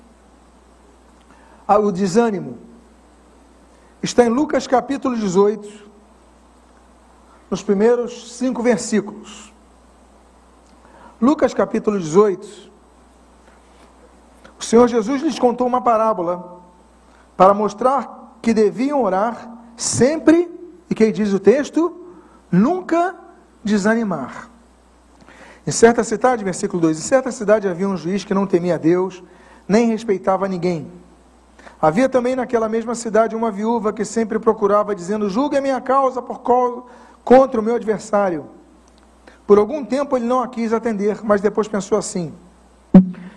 o 1.67 1.91
desânimo. 1.91 2.58
está 4.01 4.23
em 4.23 4.30
Lucas 4.30 4.67
capítulo 4.67 5.15
18, 5.15 5.86
nos 7.49 7.62
primeiros 7.62 8.38
cinco 8.38 8.63
versículos. 8.63 9.54
Lucas 11.21 11.54
capítulo 11.54 11.99
18. 11.99 12.71
O 14.60 14.63
Senhor 14.63 14.88
Jesus 14.88 15.21
lhes 15.21 15.39
contou 15.39 15.67
uma 15.67 15.82
parábola 15.82 16.62
para 17.38 17.54
mostrar 17.54 18.38
que 18.41 18.54
deviam 18.54 19.04
orar 19.04 19.51
sempre, 19.75 20.51
e 20.89 20.95
que 20.95 21.12
diz 21.12 21.34
o 21.34 21.39
texto, 21.39 22.08
nunca 22.51 23.15
desanimar. 23.63 24.49
Em 25.67 25.71
certa 25.71 26.04
cidade, 26.04 26.43
versículo 26.43 26.82
2: 26.82 26.99
Em 26.99 27.01
certa 27.01 27.32
cidade 27.32 27.67
havia 27.67 27.89
um 27.89 27.97
juiz 27.97 28.23
que 28.23 28.34
não 28.34 28.45
temia 28.45 28.75
a 28.75 28.78
Deus, 28.78 29.23
nem 29.67 29.88
respeitava 29.88 30.47
ninguém. 30.47 30.88
Havia 31.82 32.08
também 32.08 32.36
naquela 32.36 32.69
mesma 32.69 32.93
cidade 32.93 33.36
uma 33.36 33.49
viúva 33.49 33.91
que 33.91 34.06
sempre 34.06 34.38
procurava, 34.38 34.95
dizendo: 34.95 35.30
Julgue 35.30 35.58
a 35.58 35.62
minha 35.62 35.82
causa 35.82 36.21
por 36.21 36.41
contra 37.23 37.60
o 37.60 37.63
meu 37.63 37.75
adversário. 37.75 38.45
Por 39.47 39.58
algum 39.58 39.84
tempo 39.84 40.15
ele 40.15 40.25
não 40.25 40.41
a 40.41 40.47
quis 40.47 40.71
atender, 40.71 41.19
mas 41.23 41.41
depois 41.41 41.67
pensou 41.67 41.97
assim: 41.97 42.32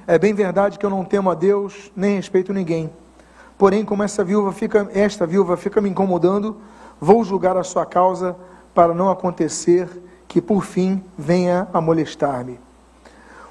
É 0.07 0.19
bem 0.19 0.35
verdade 0.35 0.79
que 0.79 0.85
eu 0.85 0.91
não 0.91 1.07
temo 1.07 1.31
a 1.31 1.35
Deus, 1.35 1.91
nem 1.97 2.17
respeito 2.17 2.53
ninguém. 2.53 2.91
Porém, 3.57 3.87
como 3.87 4.03
essa 4.03 4.23
viúva 4.23 4.53
fica, 4.53 4.89
esta 4.93 5.27
viúva 5.27 5.57
fica 5.57 5.81
me 5.81 5.89
incomodando, 5.89 6.59
vou 7.01 7.25
julgar 7.25 7.57
a 7.57 7.65
sua 7.65 7.87
causa 7.87 8.37
para 8.75 8.95
não 8.95 9.11
acontecer 9.11 9.89
que 10.29 10.43
por 10.43 10.65
fim 10.65 11.03
venha 11.17 11.67
a 11.73 11.81
molestar-me. 11.81 12.61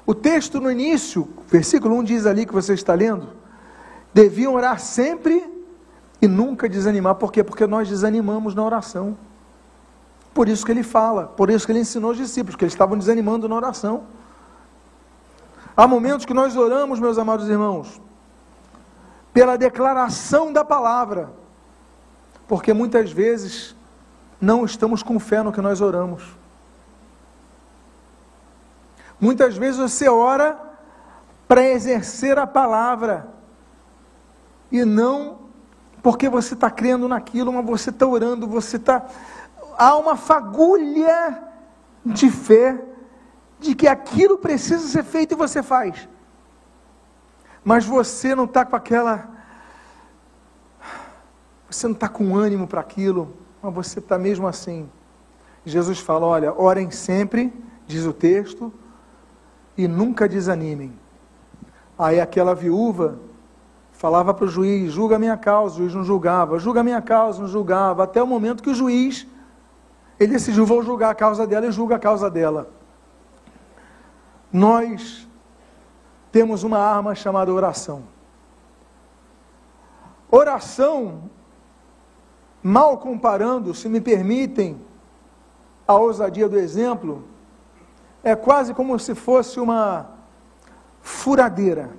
O 0.06 0.14
texto 0.14 0.60
no 0.60 0.70
início, 0.70 1.28
versículo 1.48 1.96
1 1.96 2.04
diz 2.04 2.24
ali 2.24 2.46
que 2.46 2.52
você 2.54 2.72
está 2.72 2.94
lendo, 2.94 3.28
deviam 4.14 4.54
orar 4.54 4.78
sempre 4.78 5.44
e 6.22 6.26
nunca 6.26 6.68
desanimar. 6.68 7.16
Por 7.16 7.30
quê? 7.30 7.44
Porque 7.44 7.66
nós 7.66 7.88
desanimamos 7.88 8.54
na 8.54 8.64
oração. 8.64 9.18
Por 10.32 10.48
isso 10.48 10.64
que 10.64 10.72
ele 10.72 10.82
fala, 10.82 11.26
por 11.26 11.50
isso 11.50 11.66
que 11.66 11.72
ele 11.72 11.80
ensinou 11.80 12.12
os 12.12 12.16
discípulos, 12.16 12.56
que 12.56 12.64
eles 12.64 12.72
estavam 12.72 12.96
desanimando 12.96 13.48
na 13.48 13.56
oração. 13.56 14.04
Há 15.76 15.86
momentos 15.86 16.24
que 16.24 16.32
nós 16.32 16.56
oramos, 16.56 16.98
meus 16.98 17.18
amados 17.18 17.48
irmãos, 17.48 18.00
pela 19.32 19.56
declaração 19.56 20.52
da 20.52 20.64
palavra, 20.64 21.30
porque 22.46 22.72
muitas 22.72 23.12
vezes 23.12 23.76
não 24.40 24.64
estamos 24.64 25.02
com 25.02 25.18
fé 25.20 25.42
no 25.42 25.52
que 25.52 25.60
nós 25.60 25.80
oramos. 25.80 26.22
Muitas 29.20 29.56
vezes 29.56 29.80
você 29.80 30.08
ora 30.08 30.58
para 31.46 31.64
exercer 31.64 32.38
a 32.38 32.46
palavra 32.46 33.28
e 34.70 34.84
não 34.84 35.38
porque 36.02 36.28
você 36.28 36.54
está 36.54 36.70
crendo 36.70 37.08
naquilo, 37.08 37.52
mas 37.52 37.66
você 37.66 37.90
está 37.90 38.06
orando, 38.06 38.46
você 38.46 38.76
está. 38.76 39.06
Há 39.76 39.96
uma 39.96 40.16
fagulha 40.16 41.42
de 42.04 42.30
fé 42.30 42.82
de 43.58 43.74
que 43.74 43.88
aquilo 43.88 44.38
precisa 44.38 44.86
ser 44.86 45.04
feito 45.04 45.32
e 45.32 45.36
você 45.36 45.62
faz. 45.62 46.08
Mas 47.64 47.84
você 47.84 48.34
não 48.34 48.44
está 48.44 48.64
com 48.64 48.76
aquela. 48.76 49.28
Você 51.68 51.86
não 51.86 51.94
está 51.94 52.08
com 52.08 52.36
ânimo 52.36 52.66
para 52.66 52.80
aquilo, 52.80 53.36
mas 53.60 53.74
você 53.74 53.98
está 53.98 54.16
mesmo 54.16 54.46
assim. 54.46 54.88
Jesus 55.64 55.98
fala: 55.98 56.26
olha, 56.26 56.54
orem 56.54 56.90
sempre, 56.90 57.52
diz 57.86 58.06
o 58.06 58.12
texto, 58.12 58.72
e 59.78 59.86
nunca 59.86 60.28
desanimem. 60.28 60.92
Aí 61.96 62.20
aquela 62.20 62.52
viúva 62.54 63.18
falava 63.92 64.34
para 64.34 64.44
o 64.44 64.48
juiz: 64.48 64.92
julga 64.92 65.14
a 65.14 65.18
minha 65.18 65.36
causa, 65.36 65.76
o 65.76 65.78
juiz 65.78 65.94
não 65.94 66.02
julgava, 66.02 66.58
julga 66.58 66.80
a 66.80 66.84
minha 66.84 67.00
causa, 67.00 67.40
não 67.40 67.48
julgava, 67.48 68.02
até 68.02 68.20
o 68.20 68.26
momento 68.26 68.62
que 68.62 68.70
o 68.70 68.74
juiz 68.74 69.26
ele 70.18 70.32
decidiu: 70.32 70.66
vou 70.66 70.82
julgar 70.82 71.10
a 71.10 71.14
causa 71.14 71.46
dela 71.46 71.66
e 71.66 71.72
julga 71.72 71.94
a 71.94 71.98
causa 71.98 72.28
dela. 72.28 72.68
Nós 74.52 75.26
temos 76.32 76.64
uma 76.64 76.78
arma 76.78 77.14
chamada 77.14 77.52
oração. 77.52 78.02
Oração, 80.30 81.30
mal 82.62 82.98
comparando, 82.98 83.72
se 83.74 83.88
me 83.88 84.00
permitem 84.00 84.78
a 85.86 85.94
ousadia 85.94 86.48
do 86.48 86.58
exemplo, 86.58 87.24
é 88.22 88.34
quase 88.34 88.74
como 88.74 88.98
se 88.98 89.14
fosse 89.14 89.60
uma 89.60 90.10
furadeira 91.00 91.90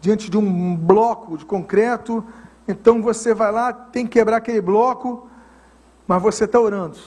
diante 0.00 0.30
de 0.30 0.38
um 0.38 0.76
bloco 0.76 1.36
de 1.36 1.44
concreto. 1.44 2.24
Então 2.68 3.02
você 3.02 3.34
vai 3.34 3.50
lá, 3.50 3.72
tem 3.72 4.06
que 4.06 4.12
quebrar 4.12 4.36
aquele 4.36 4.60
bloco, 4.60 5.28
mas 6.06 6.22
você 6.22 6.44
está 6.44 6.60
orando. 6.60 6.98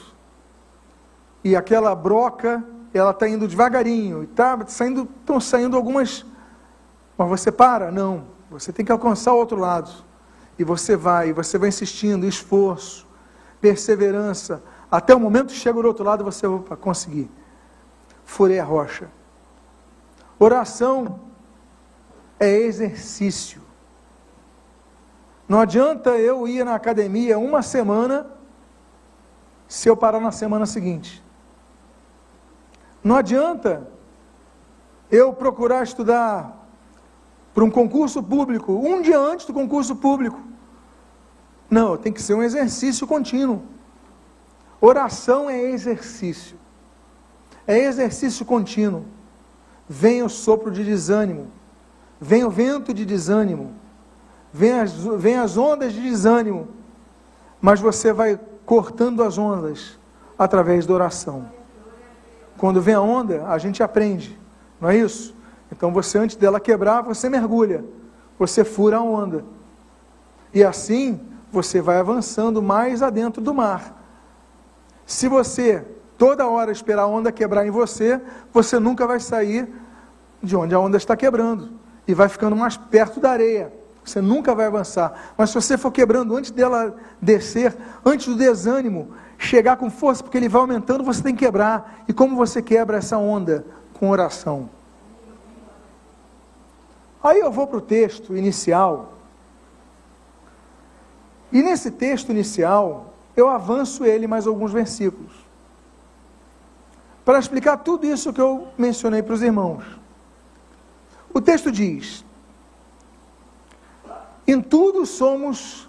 E 1.43 1.55
aquela 1.55 1.95
broca, 1.95 2.63
ela 2.93 3.11
está 3.11 3.27
indo 3.27 3.47
devagarinho, 3.47 4.27
tá 4.27 4.59
saindo, 4.67 5.07
estão 5.19 5.39
saindo 5.39 5.77
algumas, 5.77 6.25
mas 7.17 7.29
você 7.29 7.51
para? 7.51 7.91
Não, 7.91 8.25
você 8.49 8.73
tem 8.73 8.85
que 8.85 8.91
alcançar 8.91 9.33
o 9.33 9.37
outro 9.37 9.57
lado. 9.57 9.89
E 10.57 10.63
você 10.63 10.97
vai, 10.97 11.31
você 11.31 11.57
vai 11.57 11.69
insistindo, 11.69 12.25
esforço, 12.25 13.07
perseverança, 13.61 14.61
até 14.91 15.15
o 15.15 15.19
momento 15.19 15.47
que 15.47 15.53
chega 15.53 15.81
do 15.81 15.87
outro 15.87 16.03
lado 16.03 16.23
você 16.23 16.45
vai 16.47 16.77
conseguir 16.77 17.29
furei 18.29 18.59
a 18.59 18.63
rocha. 18.63 19.09
Oração 20.37 21.19
é 22.39 22.47
exercício. 22.47 23.61
Não 25.47 25.59
adianta 25.59 26.11
eu 26.11 26.47
ir 26.47 26.63
na 26.63 26.75
academia 26.75 27.39
uma 27.39 27.63
semana 27.63 28.27
se 29.67 29.89
eu 29.89 29.97
parar 29.97 30.19
na 30.19 30.31
semana 30.31 30.67
seguinte. 30.67 31.23
Não 33.03 33.15
adianta 33.15 33.87
eu 35.09 35.33
procurar 35.33 35.83
estudar 35.83 36.55
para 37.53 37.63
um 37.63 37.71
concurso 37.71 38.21
público 38.21 38.73
um 38.73 39.01
dia 39.01 39.17
antes 39.17 39.47
do 39.47 39.53
concurso 39.53 39.95
público. 39.95 40.39
Não, 41.67 41.97
tem 41.97 42.13
que 42.13 42.21
ser 42.21 42.35
um 42.35 42.43
exercício 42.43 43.07
contínuo. 43.07 43.63
Oração 44.79 45.49
é 45.49 45.59
exercício 45.59 46.58
é 47.69 47.85
exercício 47.85 48.43
contínuo. 48.43 49.05
Vem 49.87 50.23
o 50.23 50.29
sopro 50.29 50.71
de 50.71 50.83
desânimo, 50.83 51.47
vem 52.19 52.43
o 52.43 52.49
vento 52.49 52.91
de 52.91 53.05
desânimo, 53.05 53.73
vem 54.51 54.79
as, 54.79 54.91
vem 54.91 55.35
as 55.35 55.55
ondas 55.55 55.93
de 55.93 56.01
desânimo, 56.01 56.67
mas 57.61 57.79
você 57.79 58.11
vai 58.11 58.39
cortando 58.65 59.21
as 59.21 59.37
ondas 59.37 59.99
através 60.37 60.87
da 60.87 60.93
oração. 60.95 61.45
Quando 62.57 62.81
vem 62.81 62.95
a 62.95 63.01
onda, 63.01 63.45
a 63.45 63.59
gente 63.59 63.83
aprende, 63.83 64.37
não 64.81 64.89
é 64.89 64.97
isso? 64.97 65.35
Então 65.71 65.93
você, 65.93 66.17
antes 66.17 66.35
dela 66.35 66.59
quebrar, 66.59 67.03
você 67.03 67.29
mergulha, 67.29 67.85
você 68.37 68.63
fura 68.63 68.97
a 68.97 69.01
onda. 69.01 69.45
E 70.51 70.63
assim 70.63 71.19
você 71.51 71.81
vai 71.81 71.97
avançando 71.97 72.63
mais 72.63 73.03
adentro 73.03 73.43
do 73.43 73.53
mar. 73.53 73.95
Se 75.05 75.27
você 75.27 75.85
toda 76.19 76.45
hora 76.45 76.69
esperar 76.69 77.03
a 77.03 77.07
onda 77.07 77.31
quebrar 77.31 77.65
em 77.65 77.71
você, 77.71 78.21
você 78.51 78.77
nunca 78.77 79.07
vai 79.07 79.21
sair 79.21 79.67
de 80.43 80.55
onde 80.55 80.75
a 80.75 80.79
onda 80.79 80.97
está 80.97 81.15
quebrando 81.15 81.69
e 82.05 82.13
vai 82.13 82.27
ficando 82.27 82.57
mais 82.57 82.75
perto 82.75 83.21
da 83.21 83.31
areia. 83.31 83.73
Você 84.03 84.19
nunca 84.19 84.53
vai 84.53 84.65
avançar. 84.65 85.33
Mas 85.37 85.49
se 85.49 85.55
você 85.55 85.77
for 85.77 85.91
quebrando 85.91 86.35
antes 86.35 86.51
dela 86.51 86.93
descer, 87.21 87.75
antes 88.05 88.27
do 88.27 88.35
desânimo 88.35 89.13
chegar 89.37 89.77
com 89.77 89.89
força, 89.89 90.21
porque 90.21 90.37
ele 90.37 90.49
vai 90.49 90.59
aumentando, 90.59 91.03
você 91.05 91.23
tem 91.23 91.33
que 91.33 91.45
quebrar. 91.45 92.03
E 92.05 92.11
como 92.11 92.35
você 92.35 92.61
quebra 92.61 92.97
essa 92.97 93.17
onda? 93.17 93.65
Com 93.93 94.09
oração. 94.09 94.69
Aí 97.23 97.39
eu 97.39 97.51
vou 97.51 97.65
para 97.65 97.77
o 97.77 97.81
texto 97.81 98.35
inicial. 98.35 99.13
E 101.51 101.61
nesse 101.61 101.91
texto 101.91 102.29
inicial, 102.29 103.13
eu 103.37 103.47
avanço 103.47 104.03
ele 104.03 104.27
mais 104.27 104.45
alguns 104.45 104.73
versículos 104.73 105.48
para 107.23 107.39
explicar 107.39 107.77
tudo 107.77 108.05
isso 108.05 108.33
que 108.33 108.41
eu 108.41 108.67
mencionei 108.77 109.21
para 109.21 109.33
os 109.33 109.41
irmãos. 109.41 109.83
O 111.33 111.41
texto 111.41 111.71
diz: 111.71 112.25
Em 114.47 114.61
tudo 114.61 115.05
somos 115.05 115.87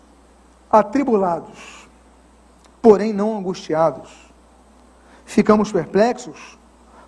atribulados, 0.70 1.88
porém 2.82 3.12
não 3.12 3.38
angustiados. 3.38 4.10
Ficamos 5.24 5.70
perplexos, 5.70 6.58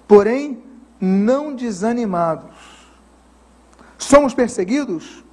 porém 0.07 0.63
não 1.01 1.55
desanimados. 1.55 2.55
Somos 3.99 4.33
perseguidos, 4.33 5.25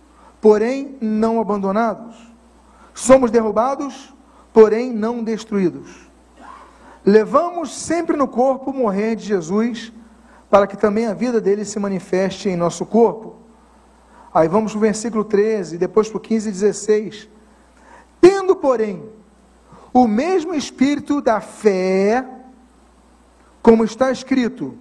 porém 0.42 0.98
não 1.00 1.40
abandonados. 1.40 2.16
Somos 2.94 3.32
derrubados, 3.32 4.14
porém 4.52 4.92
não 4.92 5.24
destruídos 5.24 6.09
Levamos 7.06 7.74
sempre 7.74 8.16
no 8.18 8.28
corpo 8.28 8.72
o 8.72 8.74
morrer 8.74 9.16
de 9.16 9.26
Jesus, 9.26 9.92
para 10.50 10.68
que 10.68 10.78
também 10.78 11.08
a 11.08 11.14
vida 11.14 11.40
dele 11.40 11.64
se 11.64 11.80
manifeste 11.80 12.50
em 12.50 12.56
nosso 12.56 12.86
corpo. 12.86 13.36
Aí 14.34 14.48
vamos 14.48 14.74
para 14.74 14.78
o 14.78 14.82
versículo 14.82 15.24
13, 15.24 15.78
depois 15.78 16.08
para 16.08 16.18
o 16.18 16.22
15 16.22 16.50
e 16.50 16.52
16. 16.52 17.30
Tendo, 18.22 18.56
porém, 18.56 19.10
o 19.94 20.08
mesmo 20.08 20.54
espírito 20.54 21.22
da 21.22 21.42
fé, 21.42 22.26
como 23.62 23.84
está 23.84 24.12
escrito, 24.12 24.78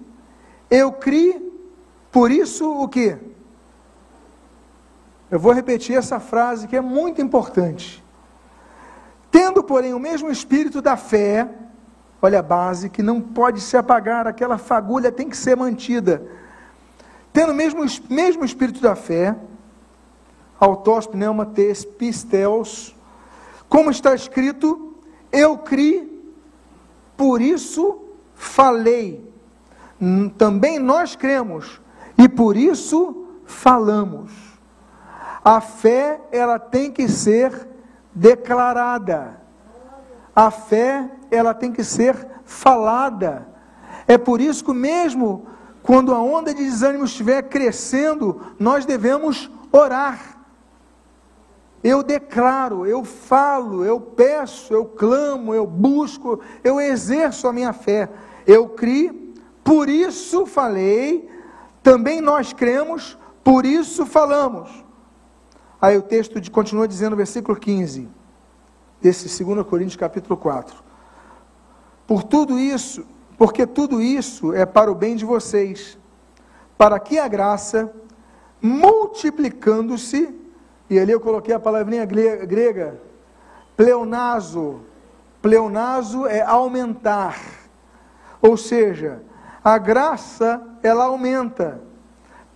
eu 0.70 0.92
criei, 0.92 1.46
por 2.10 2.30
isso 2.30 2.70
o 2.70 2.88
que? 2.88 3.16
Eu 5.30 5.38
vou 5.38 5.52
repetir 5.52 5.96
essa 5.96 6.18
frase 6.18 6.66
que 6.66 6.76
é 6.76 6.80
muito 6.80 7.20
importante. 7.20 8.02
Tendo, 9.30 9.62
porém, 9.62 9.92
o 9.92 9.98
mesmo 9.98 10.30
espírito 10.30 10.80
da 10.80 10.96
fé, 10.96 11.48
olha 12.20 12.40
a 12.40 12.42
base, 12.42 12.88
que 12.88 13.02
não 13.02 13.20
pode 13.20 13.60
se 13.60 13.76
apagar, 13.76 14.26
aquela 14.26 14.58
fagulha 14.58 15.12
tem 15.12 15.28
que 15.28 15.36
ser 15.36 15.56
mantida. 15.56 16.22
Tendo 17.32 17.52
o 17.52 17.54
mesmo, 17.54 17.84
mesmo 18.10 18.44
espírito 18.44 18.80
da 18.80 18.96
fé, 18.96 19.36
autos 20.58 21.06
pneumates 21.06 21.84
pisteos, 21.84 22.96
como 23.68 23.90
está 23.90 24.14
escrito, 24.14 24.96
eu 25.30 25.58
criei, 25.58 26.08
por 27.16 27.40
isso 27.40 28.00
falei. 28.34 29.28
Também 30.36 30.78
nós 30.78 31.14
cremos, 31.14 31.80
e 32.16 32.28
por 32.28 32.56
isso 32.56 33.26
falamos. 33.44 34.32
A 35.44 35.60
fé, 35.60 36.20
ela 36.32 36.58
tem 36.58 36.90
que 36.90 37.08
ser 37.08 37.68
declarada. 38.14 39.40
A 40.34 40.50
fé, 40.50 41.08
ela 41.30 41.54
tem 41.54 41.72
que 41.72 41.84
ser 41.84 42.26
falada. 42.44 43.48
É 44.06 44.16
por 44.16 44.40
isso 44.40 44.64
que 44.64 44.72
mesmo 44.72 45.46
quando 45.82 46.14
a 46.14 46.20
onda 46.20 46.52
de 46.52 46.62
desânimo 46.62 47.04
estiver 47.04 47.42
crescendo, 47.42 48.42
nós 48.58 48.84
devemos 48.84 49.50
orar. 49.72 50.38
Eu 51.82 52.02
declaro, 52.02 52.84
eu 52.84 53.04
falo, 53.04 53.84
eu 53.84 54.00
peço, 54.00 54.74
eu 54.74 54.84
clamo, 54.84 55.54
eu 55.54 55.66
busco, 55.66 56.40
eu 56.64 56.80
exerço 56.80 57.46
a 57.46 57.52
minha 57.52 57.72
fé. 57.72 58.08
Eu 58.46 58.68
criei, 58.68 59.34
por 59.62 59.88
isso 59.88 60.44
falei, 60.44 61.28
também 61.82 62.20
nós 62.20 62.52
cremos, 62.52 63.16
por 63.44 63.64
isso 63.64 64.04
falamos. 64.04 64.84
Aí 65.80 65.96
o 65.96 66.02
texto 66.02 66.38
continua 66.50 66.88
dizendo 66.88 67.14
versículo 67.14 67.56
15, 67.56 68.08
desse 69.00 69.44
2 69.44 69.66
Coríntios 69.66 69.96
capítulo 69.96 70.36
4. 70.36 70.87
Por 72.08 72.24
tudo 72.24 72.58
isso, 72.58 73.06
porque 73.36 73.66
tudo 73.66 74.00
isso 74.00 74.54
é 74.54 74.64
para 74.64 74.90
o 74.90 74.94
bem 74.94 75.14
de 75.14 75.26
vocês, 75.26 75.98
para 76.78 76.98
que 76.98 77.18
a 77.18 77.28
graça, 77.28 77.92
multiplicando-se, 78.62 80.34
e 80.88 80.98
ali 80.98 81.12
eu 81.12 81.20
coloquei 81.20 81.54
a 81.54 81.60
palavrinha 81.60 82.06
grega, 82.06 82.98
pleonazo. 83.76 84.80
Pleonazo 85.42 86.26
é 86.26 86.40
aumentar. 86.40 87.38
Ou 88.40 88.56
seja, 88.56 89.22
a 89.62 89.76
graça, 89.76 90.62
ela 90.82 91.04
aumenta. 91.04 91.82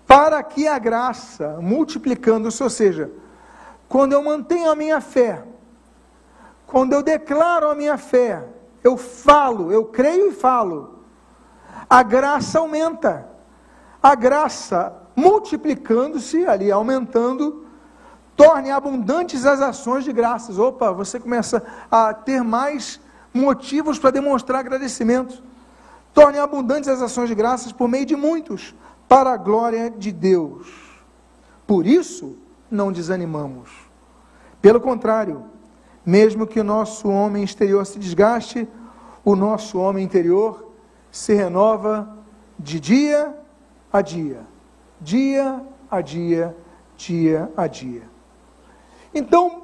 Para 0.06 0.42
que 0.42 0.66
a 0.66 0.78
graça, 0.78 1.58
multiplicando-se, 1.60 2.62
ou 2.62 2.70
seja, 2.70 3.10
quando 3.86 4.14
eu 4.14 4.22
mantenho 4.24 4.70
a 4.70 4.74
minha 4.74 5.00
fé, 5.02 5.44
quando 6.66 6.94
eu 6.94 7.02
declaro 7.02 7.68
a 7.68 7.74
minha 7.74 7.98
fé, 7.98 8.42
eu 8.82 8.96
falo, 8.96 9.70
eu 9.72 9.84
creio 9.84 10.28
e 10.28 10.34
falo, 10.34 11.00
a 11.88 12.02
graça 12.02 12.58
aumenta. 12.58 13.28
A 14.02 14.14
graça 14.14 14.92
multiplicando-se 15.14 16.44
ali, 16.46 16.72
aumentando, 16.72 17.62
Torne 18.36 18.70
abundantes 18.70 19.44
as 19.44 19.60
ações 19.60 20.04
de 20.04 20.12
graças. 20.12 20.58
Opa, 20.58 20.90
você 20.90 21.20
começa 21.20 21.62
a 21.90 22.14
ter 22.14 22.42
mais 22.42 23.00
motivos 23.32 23.98
para 23.98 24.10
demonstrar 24.10 24.60
agradecimento. 24.60 25.42
Torne 26.14 26.38
abundantes 26.38 26.88
as 26.88 27.00
ações 27.00 27.28
de 27.28 27.34
graças 27.34 27.72
por 27.72 27.88
meio 27.88 28.06
de 28.06 28.16
muitos, 28.16 28.74
para 29.08 29.32
a 29.32 29.36
glória 29.36 29.90
de 29.90 30.10
Deus. 30.10 30.66
Por 31.66 31.86
isso, 31.86 32.36
não 32.70 32.90
desanimamos. 32.90 33.70
Pelo 34.60 34.80
contrário, 34.80 35.44
mesmo 36.04 36.46
que 36.46 36.60
o 36.60 36.64
nosso 36.64 37.08
homem 37.08 37.44
exterior 37.44 37.84
se 37.86 37.98
desgaste, 37.98 38.68
o 39.24 39.36
nosso 39.36 39.78
homem 39.78 40.04
interior 40.04 40.72
se 41.10 41.34
renova 41.34 42.16
de 42.58 42.80
dia 42.80 43.34
a 43.92 44.00
dia, 44.00 44.40
dia 45.00 45.60
a 45.90 46.00
dia, 46.00 46.56
dia 46.96 47.50
a 47.56 47.66
dia. 47.66 48.02
Então, 49.14 49.62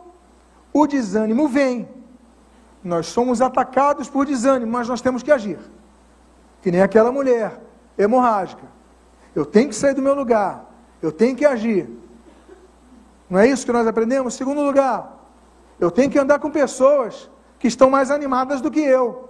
o 0.72 0.86
desânimo 0.86 1.48
vem. 1.48 1.88
Nós 2.84 3.06
somos 3.06 3.40
atacados 3.40 4.08
por 4.08 4.26
desânimo, 4.26 4.70
mas 4.70 4.88
nós 4.88 5.00
temos 5.00 5.22
que 5.22 5.32
agir. 5.32 5.58
Que 6.62 6.70
nem 6.70 6.82
aquela 6.82 7.10
mulher 7.10 7.60
hemorrágica. 7.96 8.64
Eu 9.34 9.44
tenho 9.44 9.68
que 9.68 9.74
sair 9.74 9.94
do 9.94 10.02
meu 10.02 10.14
lugar. 10.14 10.64
Eu 11.02 11.10
tenho 11.10 11.34
que 11.34 11.44
agir. 11.44 11.88
Não 13.28 13.38
é 13.38 13.46
isso 13.46 13.66
que 13.66 13.72
nós 13.72 13.86
aprendemos? 13.86 14.34
Segundo 14.34 14.62
lugar, 14.62 15.17
eu 15.78 15.90
tenho 15.90 16.10
que 16.10 16.18
andar 16.18 16.38
com 16.38 16.50
pessoas 16.50 17.30
que 17.58 17.68
estão 17.68 17.90
mais 17.90 18.10
animadas 18.10 18.60
do 18.60 18.70
que 18.70 18.80
eu. 18.80 19.28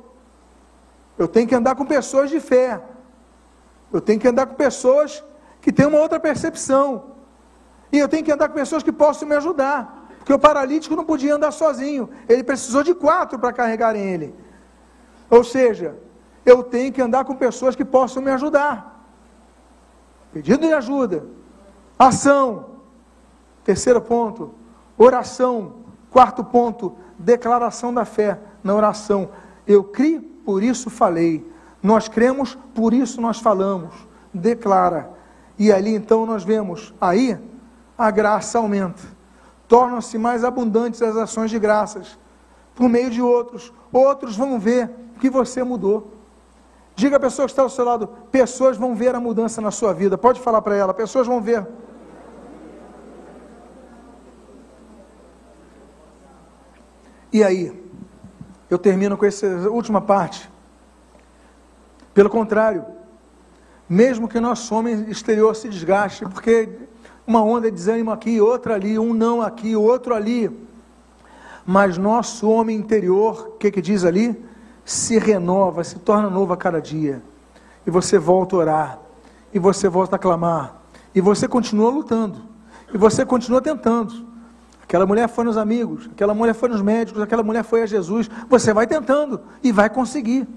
Eu 1.19 1.27
tenho 1.27 1.49
que 1.49 1.55
andar 1.55 1.75
com 1.75 1.85
pessoas 1.85 2.31
de 2.31 2.41
fé. 2.41 2.81
Eu 3.93 4.01
tenho 4.01 4.21
que 4.21 4.29
andar 4.29 4.47
com 4.47 4.55
pessoas 4.55 5.25
que 5.61 5.73
têm 5.73 5.87
uma 5.87 5.99
outra 5.99 6.21
percepção. 6.21 7.17
E 7.91 7.99
eu 7.99 8.09
tenho 8.09 8.25
que 8.25 8.33
andar 8.33 8.49
com 8.49 8.55
pessoas 8.55 8.83
que 8.83 8.93
possam 8.93 9.29
me 9.29 9.35
ajudar. 9.35 10.07
Porque 10.19 10.33
o 10.33 10.39
paralítico 10.39 10.95
não 10.95 11.05
podia 11.05 11.35
andar 11.35 11.51
sozinho, 11.51 12.11
ele 12.29 12.45
precisou 12.45 12.83
de 12.83 12.95
quatro 12.95 13.39
para 13.39 13.51
carregarem 13.51 14.03
ele. 14.03 14.35
Ou 15.31 15.43
seja, 15.43 15.97
eu 16.45 16.63
tenho 16.63 16.93
que 16.93 17.01
andar 17.01 17.25
com 17.25 17.35
pessoas 17.35 17.75
que 17.75 17.85
possam 17.85 18.23
me 18.23 18.31
ajudar. 18.33 19.07
Pedido 20.31 20.67
de 20.67 20.73
ajuda, 20.73 21.25
ação. 21.99 22.67
Terceiro 23.65 24.03
ponto, 24.03 24.55
oração. 24.99 25.88
Quarto 26.19 26.43
ponto, 26.43 26.97
declaração 27.17 27.95
da 27.95 28.05
fé 28.05 28.41
na 28.65 28.75
oração. 28.75 29.29
Eu 29.65 29.85
criei, 29.85 30.19
por 30.19 30.65
isso 30.65 30.91
falei. 30.91 31.49
Nós 31.81 32.09
cremos, 32.09 32.59
por 32.75 32.93
isso 32.93 33.21
nós 33.21 33.39
falamos. 33.39 33.95
Declara. 34.35 35.11
E 35.57 35.71
ali 35.71 35.95
então 35.95 36.27
nós 36.27 36.43
vemos, 36.43 36.93
aí 37.01 37.39
a 37.97 38.11
graça 38.11 38.59
aumenta 38.59 39.17
tornam-se 39.69 40.19
mais 40.19 40.43
abundantes 40.43 41.03
as 41.03 41.17
ações 41.17 41.51
de 41.51 41.59
graças 41.61 42.19
por 42.75 42.89
meio 42.89 43.11
de 43.11 43.23
outros. 43.23 43.73
Outros 43.93 44.37
vão 44.37 44.59
ver 44.59 44.91
que 45.21 45.31
você 45.31 45.63
mudou. 45.63 46.15
Diga 46.97 47.17
à 47.17 47.21
pessoa 47.21 47.47
que 47.47 47.53
está 47.53 47.63
ao 47.63 47.71
seu 47.71 47.85
lado: 47.85 48.09
pessoas 48.33 48.77
vão 48.77 48.93
ver 48.93 49.15
a 49.15 49.21
mudança 49.21 49.61
na 49.61 49.71
sua 49.71 49.93
vida. 49.93 50.19
Pode 50.19 50.41
falar 50.41 50.63
para 50.63 50.75
ela: 50.75 50.93
pessoas 50.93 51.29
vão 51.29 51.41
ver. 51.41 51.65
E 57.33 57.45
aí? 57.45 57.73
Eu 58.71 58.79
termino 58.79 59.17
com 59.17 59.25
essa 59.25 59.47
última 59.71 60.01
parte. 60.01 60.49
Pelo 62.13 62.29
contrário, 62.29 62.85
mesmo 63.89 64.29
que 64.29 64.41
nosso 64.41 64.75
homem 64.75 65.09
exterior 65.09 65.55
se 65.57 65.69
desgaste, 65.69 66.25
porque 66.25 66.69
uma 67.27 67.43
onda 67.43 67.71
de 67.71 67.77
desânimo 67.77 68.11
aqui, 68.11 68.41
outra 68.41 68.75
ali, 68.75 68.99
um 68.99 69.15
não 69.15 69.41
aqui, 69.41 69.77
outro 69.77 70.15
ali. 70.15 70.51
Mas 71.65 71.97
nosso 71.97 72.49
homem 72.49 72.77
interior, 72.77 73.53
o 73.55 73.59
que, 73.59 73.71
que 73.71 73.81
diz 73.81 74.05
ali? 74.05 74.43
Se 74.85 75.19
renova, 75.19 75.85
se 75.85 75.99
torna 75.99 76.29
novo 76.29 76.53
a 76.53 76.57
cada 76.57 76.81
dia. 76.81 77.23
E 77.87 77.91
você 77.91 78.19
volta 78.19 78.57
a 78.57 78.59
orar, 78.59 78.99
e 79.53 79.59
você 79.59 79.89
volta 79.89 80.17
a 80.17 80.19
clamar, 80.19 80.81
e 81.15 81.21
você 81.21 81.49
continua 81.49 81.91
lutando, 81.91 82.41
e 82.93 82.99
você 82.99 83.25
continua 83.25 83.61
tentando. 83.61 84.28
Aquela 84.89 85.05
mulher 85.05 85.29
foi 85.29 85.45
nos 85.45 85.59
amigos, 85.59 86.09
aquela 86.11 86.33
mulher 86.33 86.55
foi 86.55 86.71
nos 86.71 86.81
médicos, 86.81 87.21
aquela 87.21 87.43
mulher 87.43 87.63
foi 87.63 87.83
a 87.83 87.87
Jesus. 87.87 88.27
Você 88.49 88.73
vai 88.73 88.87
tentando 88.87 89.39
e 89.63 89.71
vai 89.71 89.91
conseguir. 89.91 90.49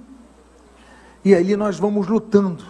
E 1.21 1.36
aí 1.36 1.53
nós 1.57 1.77
vamos 1.77 2.07
lutando 2.07 2.63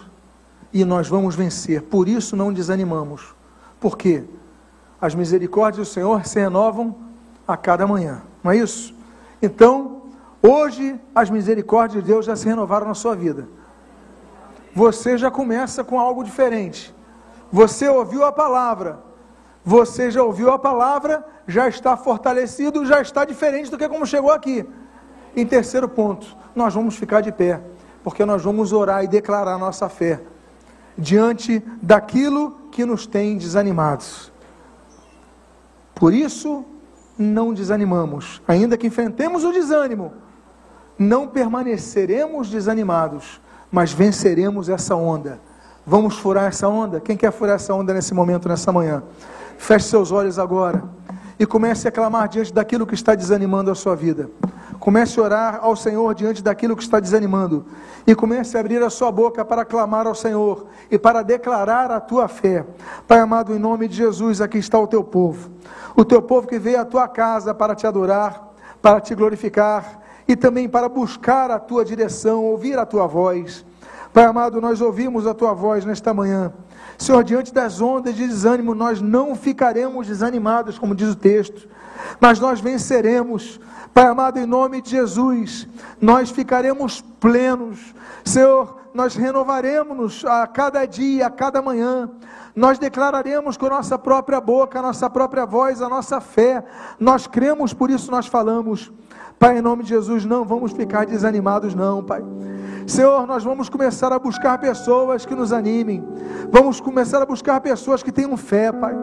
e 0.72 0.84
nós 0.84 1.06
vamos 1.06 1.36
vencer. 1.36 1.80
Por 1.82 2.08
isso 2.08 2.34
não 2.34 2.52
desanimamos. 2.52 3.32
Por 3.78 3.96
quê? 3.96 4.24
As 5.00 5.14
misericórdias 5.14 5.86
do 5.86 5.92
Senhor 5.92 6.26
se 6.26 6.40
renovam 6.40 6.96
a 7.46 7.56
cada 7.56 7.86
manhã, 7.86 8.22
não 8.42 8.50
é 8.50 8.56
isso? 8.56 8.92
Então, 9.40 10.02
hoje 10.42 10.98
as 11.14 11.30
misericórdias 11.30 12.02
de 12.02 12.10
Deus 12.10 12.26
já 12.26 12.34
se 12.34 12.44
renovaram 12.44 12.88
na 12.88 12.94
sua 12.94 13.14
vida. 13.14 13.46
Você 14.74 15.16
já 15.16 15.30
começa 15.30 15.84
com 15.84 16.00
algo 16.00 16.24
diferente. 16.24 16.92
Você 17.52 17.88
ouviu 17.88 18.24
a 18.24 18.32
palavra. 18.32 19.11
Você 19.64 20.10
já 20.10 20.22
ouviu 20.22 20.50
a 20.50 20.58
palavra, 20.58 21.24
já 21.46 21.68
está 21.68 21.96
fortalecido, 21.96 22.84
já 22.84 23.00
está 23.00 23.24
diferente 23.24 23.70
do 23.70 23.78
que 23.78 23.88
como 23.88 24.06
chegou 24.06 24.32
aqui. 24.32 24.66
Em 25.36 25.46
terceiro 25.46 25.88
ponto, 25.88 26.26
nós 26.54 26.74
vamos 26.74 26.96
ficar 26.96 27.20
de 27.20 27.30
pé, 27.30 27.60
porque 28.02 28.24
nós 28.24 28.42
vamos 28.42 28.72
orar 28.72 29.04
e 29.04 29.08
declarar 29.08 29.56
nossa 29.58 29.88
fé 29.88 30.20
diante 30.96 31.62
daquilo 31.80 32.58
que 32.70 32.84
nos 32.84 33.06
tem 33.06 33.38
desanimados. 33.38 34.30
Por 35.94 36.12
isso, 36.12 36.64
não 37.16 37.54
desanimamos. 37.54 38.42
Ainda 38.46 38.76
que 38.76 38.86
enfrentemos 38.86 39.44
o 39.44 39.52
desânimo, 39.52 40.12
não 40.98 41.28
permaneceremos 41.28 42.50
desanimados, 42.50 43.40
mas 43.70 43.92
venceremos 43.92 44.68
essa 44.68 44.94
onda. 44.94 45.40
Vamos 45.86 46.18
furar 46.18 46.46
essa 46.46 46.68
onda? 46.68 47.00
Quem 47.00 47.16
quer 47.16 47.32
furar 47.32 47.56
essa 47.56 47.74
onda 47.74 47.94
nesse 47.94 48.14
momento, 48.14 48.48
nessa 48.48 48.70
manhã? 48.72 49.02
Feche 49.62 49.86
seus 49.86 50.10
olhos 50.10 50.40
agora 50.40 50.82
e 51.38 51.46
comece 51.46 51.86
a 51.86 51.92
clamar 51.92 52.28
diante 52.28 52.52
daquilo 52.52 52.84
que 52.84 52.96
está 52.96 53.14
desanimando 53.14 53.70
a 53.70 53.76
sua 53.76 53.94
vida. 53.94 54.28
Comece 54.80 55.20
a 55.20 55.22
orar 55.22 55.60
ao 55.62 55.76
Senhor 55.76 56.12
diante 56.16 56.42
daquilo 56.42 56.74
que 56.74 56.82
está 56.82 56.98
desanimando. 56.98 57.64
E 58.04 58.12
comece 58.12 58.56
a 58.56 58.60
abrir 58.60 58.82
a 58.82 58.90
sua 58.90 59.12
boca 59.12 59.44
para 59.44 59.64
clamar 59.64 60.08
ao 60.08 60.16
Senhor 60.16 60.66
e 60.90 60.98
para 60.98 61.22
declarar 61.22 61.92
a 61.92 62.00
tua 62.00 62.26
fé. 62.26 62.66
Pai 63.06 63.20
amado, 63.20 63.54
em 63.54 63.58
nome 63.60 63.86
de 63.86 63.94
Jesus, 63.94 64.40
aqui 64.40 64.58
está 64.58 64.80
o 64.80 64.88
teu 64.88 65.04
povo. 65.04 65.48
O 65.94 66.04
teu 66.04 66.20
povo 66.20 66.48
que 66.48 66.58
veio 66.58 66.80
à 66.80 66.84
tua 66.84 67.06
casa 67.06 67.54
para 67.54 67.76
te 67.76 67.86
adorar, 67.86 68.52
para 68.82 69.00
te 69.00 69.14
glorificar 69.14 70.00
e 70.26 70.34
também 70.34 70.68
para 70.68 70.88
buscar 70.88 71.52
a 71.52 71.60
tua 71.60 71.84
direção, 71.84 72.44
ouvir 72.44 72.76
a 72.80 72.84
tua 72.84 73.06
voz. 73.06 73.64
Pai 74.12 74.24
amado, 74.24 74.60
nós 74.60 74.82
ouvimos 74.82 75.26
a 75.26 75.32
tua 75.32 75.54
voz 75.54 75.86
nesta 75.86 76.12
manhã. 76.12 76.52
Senhor, 76.98 77.24
diante 77.24 77.52
das 77.52 77.80
ondas 77.80 78.14
de 78.14 78.28
desânimo, 78.28 78.74
nós 78.74 79.00
não 79.00 79.34
ficaremos 79.34 80.06
desanimados, 80.06 80.78
como 80.78 80.94
diz 80.94 81.08
o 81.08 81.16
texto, 81.16 81.66
mas 82.20 82.38
nós 82.38 82.60
venceremos. 82.60 83.58
Pai 83.94 84.06
amado, 84.06 84.38
em 84.38 84.44
nome 84.44 84.82
de 84.82 84.90
Jesus, 84.90 85.66
nós 86.00 86.30
ficaremos 86.30 87.00
plenos. 87.18 87.94
Senhor, 88.22 88.76
nós 88.92 89.14
renovaremos-nos 89.14 90.24
a 90.26 90.46
cada 90.46 90.84
dia, 90.84 91.26
a 91.26 91.30
cada 91.30 91.62
manhã. 91.62 92.10
Nós 92.54 92.78
declararemos 92.78 93.56
com 93.56 93.64
a 93.64 93.70
nossa 93.70 93.98
própria 93.98 94.40
boca, 94.40 94.78
a 94.78 94.82
nossa 94.82 95.08
própria 95.08 95.46
voz, 95.46 95.80
a 95.80 95.88
nossa 95.88 96.20
fé. 96.20 96.62
Nós 97.00 97.26
cremos, 97.26 97.72
por 97.72 97.90
isso 97.90 98.10
nós 98.10 98.26
falamos. 98.26 98.92
Pai, 99.38 99.58
em 99.58 99.62
nome 99.62 99.82
de 99.82 99.90
Jesus, 99.90 100.24
não 100.24 100.44
vamos 100.44 100.72
ficar 100.72 101.06
desanimados, 101.06 101.74
não, 101.74 102.02
Pai. 102.02 102.22
Senhor, 102.86 103.26
nós 103.26 103.44
vamos 103.44 103.68
começar 103.68 104.12
a 104.12 104.18
buscar 104.18 104.58
pessoas 104.58 105.24
que 105.24 105.34
nos 105.34 105.52
animem. 105.52 106.04
Vamos 106.50 106.80
começar 106.80 107.22
a 107.22 107.26
buscar 107.26 107.60
pessoas 107.60 108.02
que 108.02 108.12
tenham 108.12 108.36
fé, 108.36 108.72
Pai. 108.72 108.94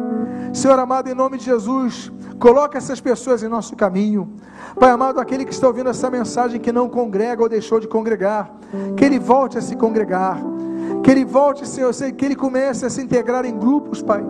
Senhor 0.54 0.78
amado, 0.78 1.10
em 1.10 1.14
nome 1.14 1.38
de 1.38 1.46
Jesus, 1.46 2.12
coloca 2.40 2.78
essas 2.78 3.00
pessoas 3.00 3.44
em 3.44 3.48
nosso 3.48 3.76
caminho. 3.76 4.34
Pai 4.80 4.90
amado, 4.90 5.20
aquele 5.20 5.46
que 5.46 5.54
está 5.54 5.68
ouvindo 5.68 5.90
essa 5.90 6.10
mensagem 6.10 6.60
que 6.60 6.72
não 6.72 6.90
congrega 6.90 7.42
ou 7.42 7.50
deixou 7.50 7.80
de 7.80 7.88
congregar, 7.88 8.52
que 8.98 9.06
ele 9.06 9.20
volte 9.20 9.58
a 9.58 9.62
se 9.62 9.76
congregar. 9.76 10.40
Que 11.04 11.12
ele 11.12 11.24
volte, 11.24 11.68
Senhor, 11.68 11.94
que 12.18 12.26
ele 12.26 12.36
comece 12.36 12.86
a 12.86 12.90
se 12.90 13.02
integrar 13.02 13.46
em 13.46 13.58
grupos, 13.58 14.02
Pai, 14.02 14.24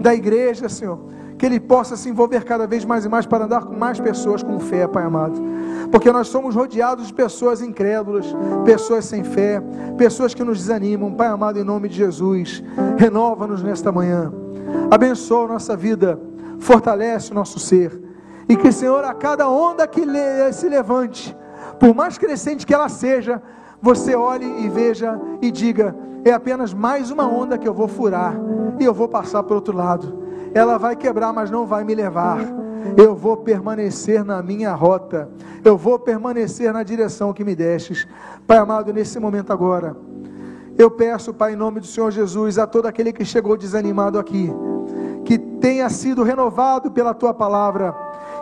da 0.00 0.14
igreja, 0.14 0.68
Senhor 0.68 1.15
que 1.38 1.44
ele 1.44 1.60
possa 1.60 1.96
se 1.96 2.08
envolver 2.08 2.44
cada 2.44 2.66
vez 2.66 2.84
mais 2.84 3.04
e 3.04 3.08
mais 3.08 3.26
para 3.26 3.44
andar 3.44 3.64
com 3.64 3.74
mais 3.74 4.00
pessoas 4.00 4.42
com 4.42 4.58
fé, 4.58 4.86
Pai 4.86 5.04
amado. 5.04 5.40
Porque 5.90 6.10
nós 6.10 6.28
somos 6.28 6.54
rodeados 6.54 7.08
de 7.08 7.14
pessoas 7.14 7.60
incrédulas, 7.60 8.26
pessoas 8.64 9.04
sem 9.04 9.22
fé, 9.22 9.62
pessoas 9.98 10.34
que 10.34 10.42
nos 10.42 10.58
desanimam. 10.58 11.12
Pai 11.12 11.28
amado, 11.28 11.58
em 11.58 11.64
nome 11.64 11.88
de 11.88 11.96
Jesus, 11.96 12.62
renova-nos 12.96 13.62
nesta 13.62 13.92
manhã. 13.92 14.32
Abençoa 14.90 15.44
a 15.44 15.48
nossa 15.48 15.76
vida, 15.76 16.18
fortalece 16.58 17.32
o 17.32 17.34
nosso 17.34 17.58
ser. 17.58 18.00
E 18.48 18.56
que, 18.56 18.72
Senhor, 18.72 19.04
a 19.04 19.12
cada 19.12 19.48
onda 19.48 19.86
que 19.86 20.02
se 20.52 20.68
levante, 20.68 21.36
por 21.78 21.94
mais 21.94 22.16
crescente 22.16 22.66
que 22.66 22.72
ela 22.72 22.88
seja, 22.88 23.42
você 23.82 24.14
olhe 24.14 24.64
e 24.64 24.68
veja 24.68 25.20
e 25.42 25.50
diga: 25.50 25.94
é 26.24 26.32
apenas 26.32 26.72
mais 26.72 27.10
uma 27.10 27.26
onda 27.26 27.58
que 27.58 27.68
eu 27.68 27.74
vou 27.74 27.88
furar 27.88 28.34
e 28.80 28.84
eu 28.84 28.94
vou 28.94 29.08
passar 29.08 29.42
para 29.42 29.52
o 29.52 29.56
outro 29.56 29.76
lado 29.76 30.25
ela 30.56 30.78
vai 30.78 30.96
quebrar, 30.96 31.34
mas 31.34 31.50
não 31.50 31.66
vai 31.66 31.84
me 31.84 31.94
levar. 31.94 32.38
Eu 32.96 33.14
vou 33.14 33.36
permanecer 33.36 34.24
na 34.24 34.42
minha 34.42 34.72
rota, 34.72 35.28
eu 35.62 35.76
vou 35.76 35.98
permanecer 35.98 36.72
na 36.72 36.82
direção 36.82 37.32
que 37.32 37.44
me 37.44 37.54
destes. 37.54 38.08
Pai 38.46 38.56
amado, 38.56 38.90
nesse 38.90 39.18
momento 39.18 39.52
agora, 39.52 39.94
eu 40.78 40.90
peço, 40.90 41.34
Pai, 41.34 41.52
em 41.52 41.56
nome 41.56 41.80
do 41.80 41.86
Senhor 41.86 42.10
Jesus, 42.10 42.58
a 42.58 42.66
todo 42.66 42.86
aquele 42.86 43.12
que 43.12 43.24
chegou 43.24 43.54
desanimado 43.54 44.18
aqui, 44.18 44.50
que 45.26 45.36
tenha 45.36 45.90
sido 45.90 46.22
renovado 46.22 46.90
pela 46.90 47.12
tua 47.12 47.34
palavra 47.34 47.94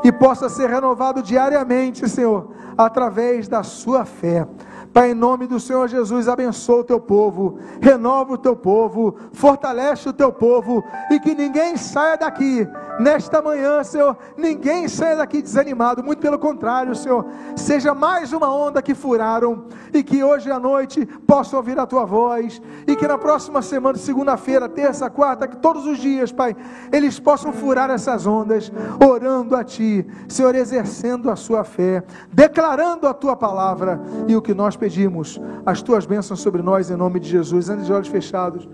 e 0.05 0.13
possa 0.13 0.49
ser 0.49 0.71
renovado 0.71 1.21
diariamente, 1.21 2.09
Senhor, 2.09 2.49
através 2.79 3.49
da 3.49 3.65
sua 3.65 4.05
fé. 4.05 4.47
Pai, 4.95 5.11
em 5.11 5.15
nome 5.15 5.49
do 5.49 5.59
Senhor 5.59 5.89
Jesus, 5.89 6.29
abençoa 6.29 6.83
o 6.83 6.85
teu 6.85 7.01
povo, 7.01 7.59
renova 7.81 8.35
o 8.35 8.39
teu 8.39 8.55
povo, 8.55 9.17
fortalece 9.33 10.09
o 10.09 10.13
teu 10.13 10.33
povo 10.33 10.85
e 11.11 11.19
que 11.19 11.35
ninguém 11.35 11.77
saia 11.77 12.17
daqui 12.17 12.65
nesta 12.99 13.43
manhã, 13.43 13.83
Senhor, 13.83 14.17
ninguém 14.37 14.89
saia 14.89 15.17
daqui 15.17 15.43
desanimado, 15.43 16.03
muito 16.03 16.21
pelo 16.21 16.39
contrário, 16.39 16.95
Senhor, 16.95 17.27
seja 17.57 17.95
mais 17.95 18.33
uma 18.33 18.55
onda 18.55 18.83
que 18.83 18.95
furaram 18.95 19.67
e 19.93 20.03
que 20.03 20.23
hoje 20.23 20.51
à 20.51 20.59
noite 20.59 21.05
possam 21.27 21.59
ouvir 21.59 21.79
a 21.79 21.87
tua 21.87 22.05
voz 22.05 22.61
e 22.87 22.97
que 22.97 23.07
na 23.07 23.19
próxima 23.19 23.63
semana, 23.63 23.99
segunda-feira, 23.99 24.69
terça, 24.69 25.09
quarta, 25.11 25.47
que 25.49 25.57
todos 25.57 25.87
os 25.87 25.99
dias, 25.99 26.33
Pai, 26.33 26.57
eles 26.93 27.19
possam 27.19 27.53
furar 27.53 27.91
essas 27.91 28.27
ondas, 28.27 28.71
orando 29.05 29.57
a 29.57 29.65
Ti, 29.65 30.07
Senhor, 30.29 30.55
exercendo 30.55 31.31
a 31.31 31.37
sua 31.37 31.65
fé, 31.65 32.03
declarando 32.33 33.07
a 33.07 33.15
Tua 33.15 33.37
palavra. 33.37 34.01
E 34.27 34.37
o 34.37 34.43
que 34.43 34.55
nós 34.55 34.77
pedimos 34.77 35.41
as 35.65 35.83
tuas 35.83 36.07
bênçãos 36.07 36.41
sobre 36.41 36.63
nós 36.63 36.91
em 36.91 36.97
nome 36.97 37.21
de 37.21 37.29
Jesus, 37.29 37.69
antes 37.69 37.87
de 37.87 37.93
olhos 37.93 38.09
fechados. 38.09 38.69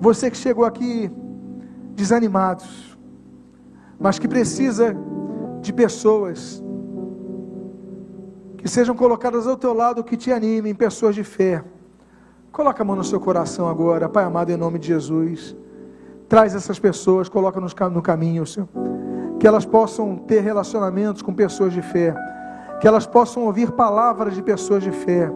Você 0.00 0.30
que 0.30 0.36
chegou 0.36 0.64
aqui 0.64 1.10
desanimado, 1.94 2.62
mas 3.98 4.18
que 4.18 4.28
precisa 4.28 4.96
de 5.60 5.72
pessoas 5.72 6.62
que 8.56 8.68
sejam 8.68 8.94
colocadas 8.94 9.46
ao 9.46 9.56
teu 9.56 9.72
lado, 9.72 10.02
que 10.02 10.16
te 10.16 10.32
animem, 10.32 10.74
pessoas 10.74 11.14
de 11.14 11.22
fé. 11.22 11.62
Coloca 12.50 12.82
a 12.82 12.84
mão 12.84 12.96
no 12.96 13.04
seu 13.04 13.20
coração 13.20 13.68
agora, 13.68 14.08
Pai 14.08 14.24
amado, 14.24 14.50
em 14.50 14.56
nome 14.56 14.78
de 14.78 14.88
Jesus. 14.88 15.56
Traz 16.28 16.54
essas 16.54 16.78
pessoas, 16.78 17.28
coloca 17.28 17.60
no 17.60 18.02
caminho, 18.02 18.46
Senhor. 18.46 18.68
Que 19.38 19.46
elas 19.46 19.64
possam 19.64 20.16
ter 20.16 20.40
relacionamentos 20.40 21.22
com 21.22 21.32
pessoas 21.32 21.72
de 21.72 21.82
fé 21.82 22.14
que 22.80 22.86
elas 22.86 23.06
possam 23.06 23.44
ouvir 23.44 23.72
palavras 23.72 24.34
de 24.34 24.42
pessoas 24.42 24.82
de 24.82 24.90
fé, 24.90 25.30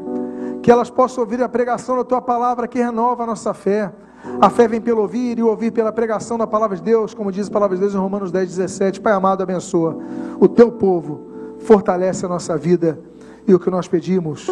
que 0.62 0.70
elas 0.70 0.90
possam 0.90 1.24
ouvir 1.24 1.42
a 1.42 1.48
pregação 1.48 1.96
da 1.96 2.04
tua 2.04 2.20
palavra 2.20 2.68
que 2.68 2.78
renova 2.78 3.22
a 3.22 3.26
nossa 3.26 3.54
fé. 3.54 3.92
A 4.40 4.50
fé 4.50 4.66
vem 4.66 4.80
pelo 4.80 5.02
ouvir 5.02 5.38
e 5.38 5.42
ouvir 5.42 5.70
pela 5.70 5.92
pregação 5.92 6.38
da 6.38 6.46
palavra 6.46 6.76
de 6.76 6.82
Deus, 6.82 7.14
como 7.14 7.30
diz 7.30 7.48
a 7.48 7.50
palavra 7.50 7.76
de 7.76 7.80
Deus 7.80 7.94
em 7.94 7.98
Romanos 7.98 8.32
10, 8.32 8.48
17. 8.56 9.00
Pai 9.00 9.12
amado, 9.12 9.42
abençoa 9.42 9.98
o 10.38 10.48
teu 10.48 10.72
povo, 10.72 11.20
fortalece 11.60 12.24
a 12.24 12.28
nossa 12.28 12.56
vida 12.56 12.98
e 13.46 13.54
o 13.54 13.58
que 13.58 13.70
nós 13.70 13.88
pedimos, 13.88 14.46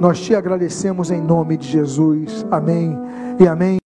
nós 0.00 0.20
te 0.20 0.34
agradecemos 0.34 1.10
em 1.10 1.20
nome 1.20 1.56
de 1.56 1.68
Jesus. 1.68 2.46
Amém 2.50 2.98
e 3.38 3.46
amém. 3.46 3.78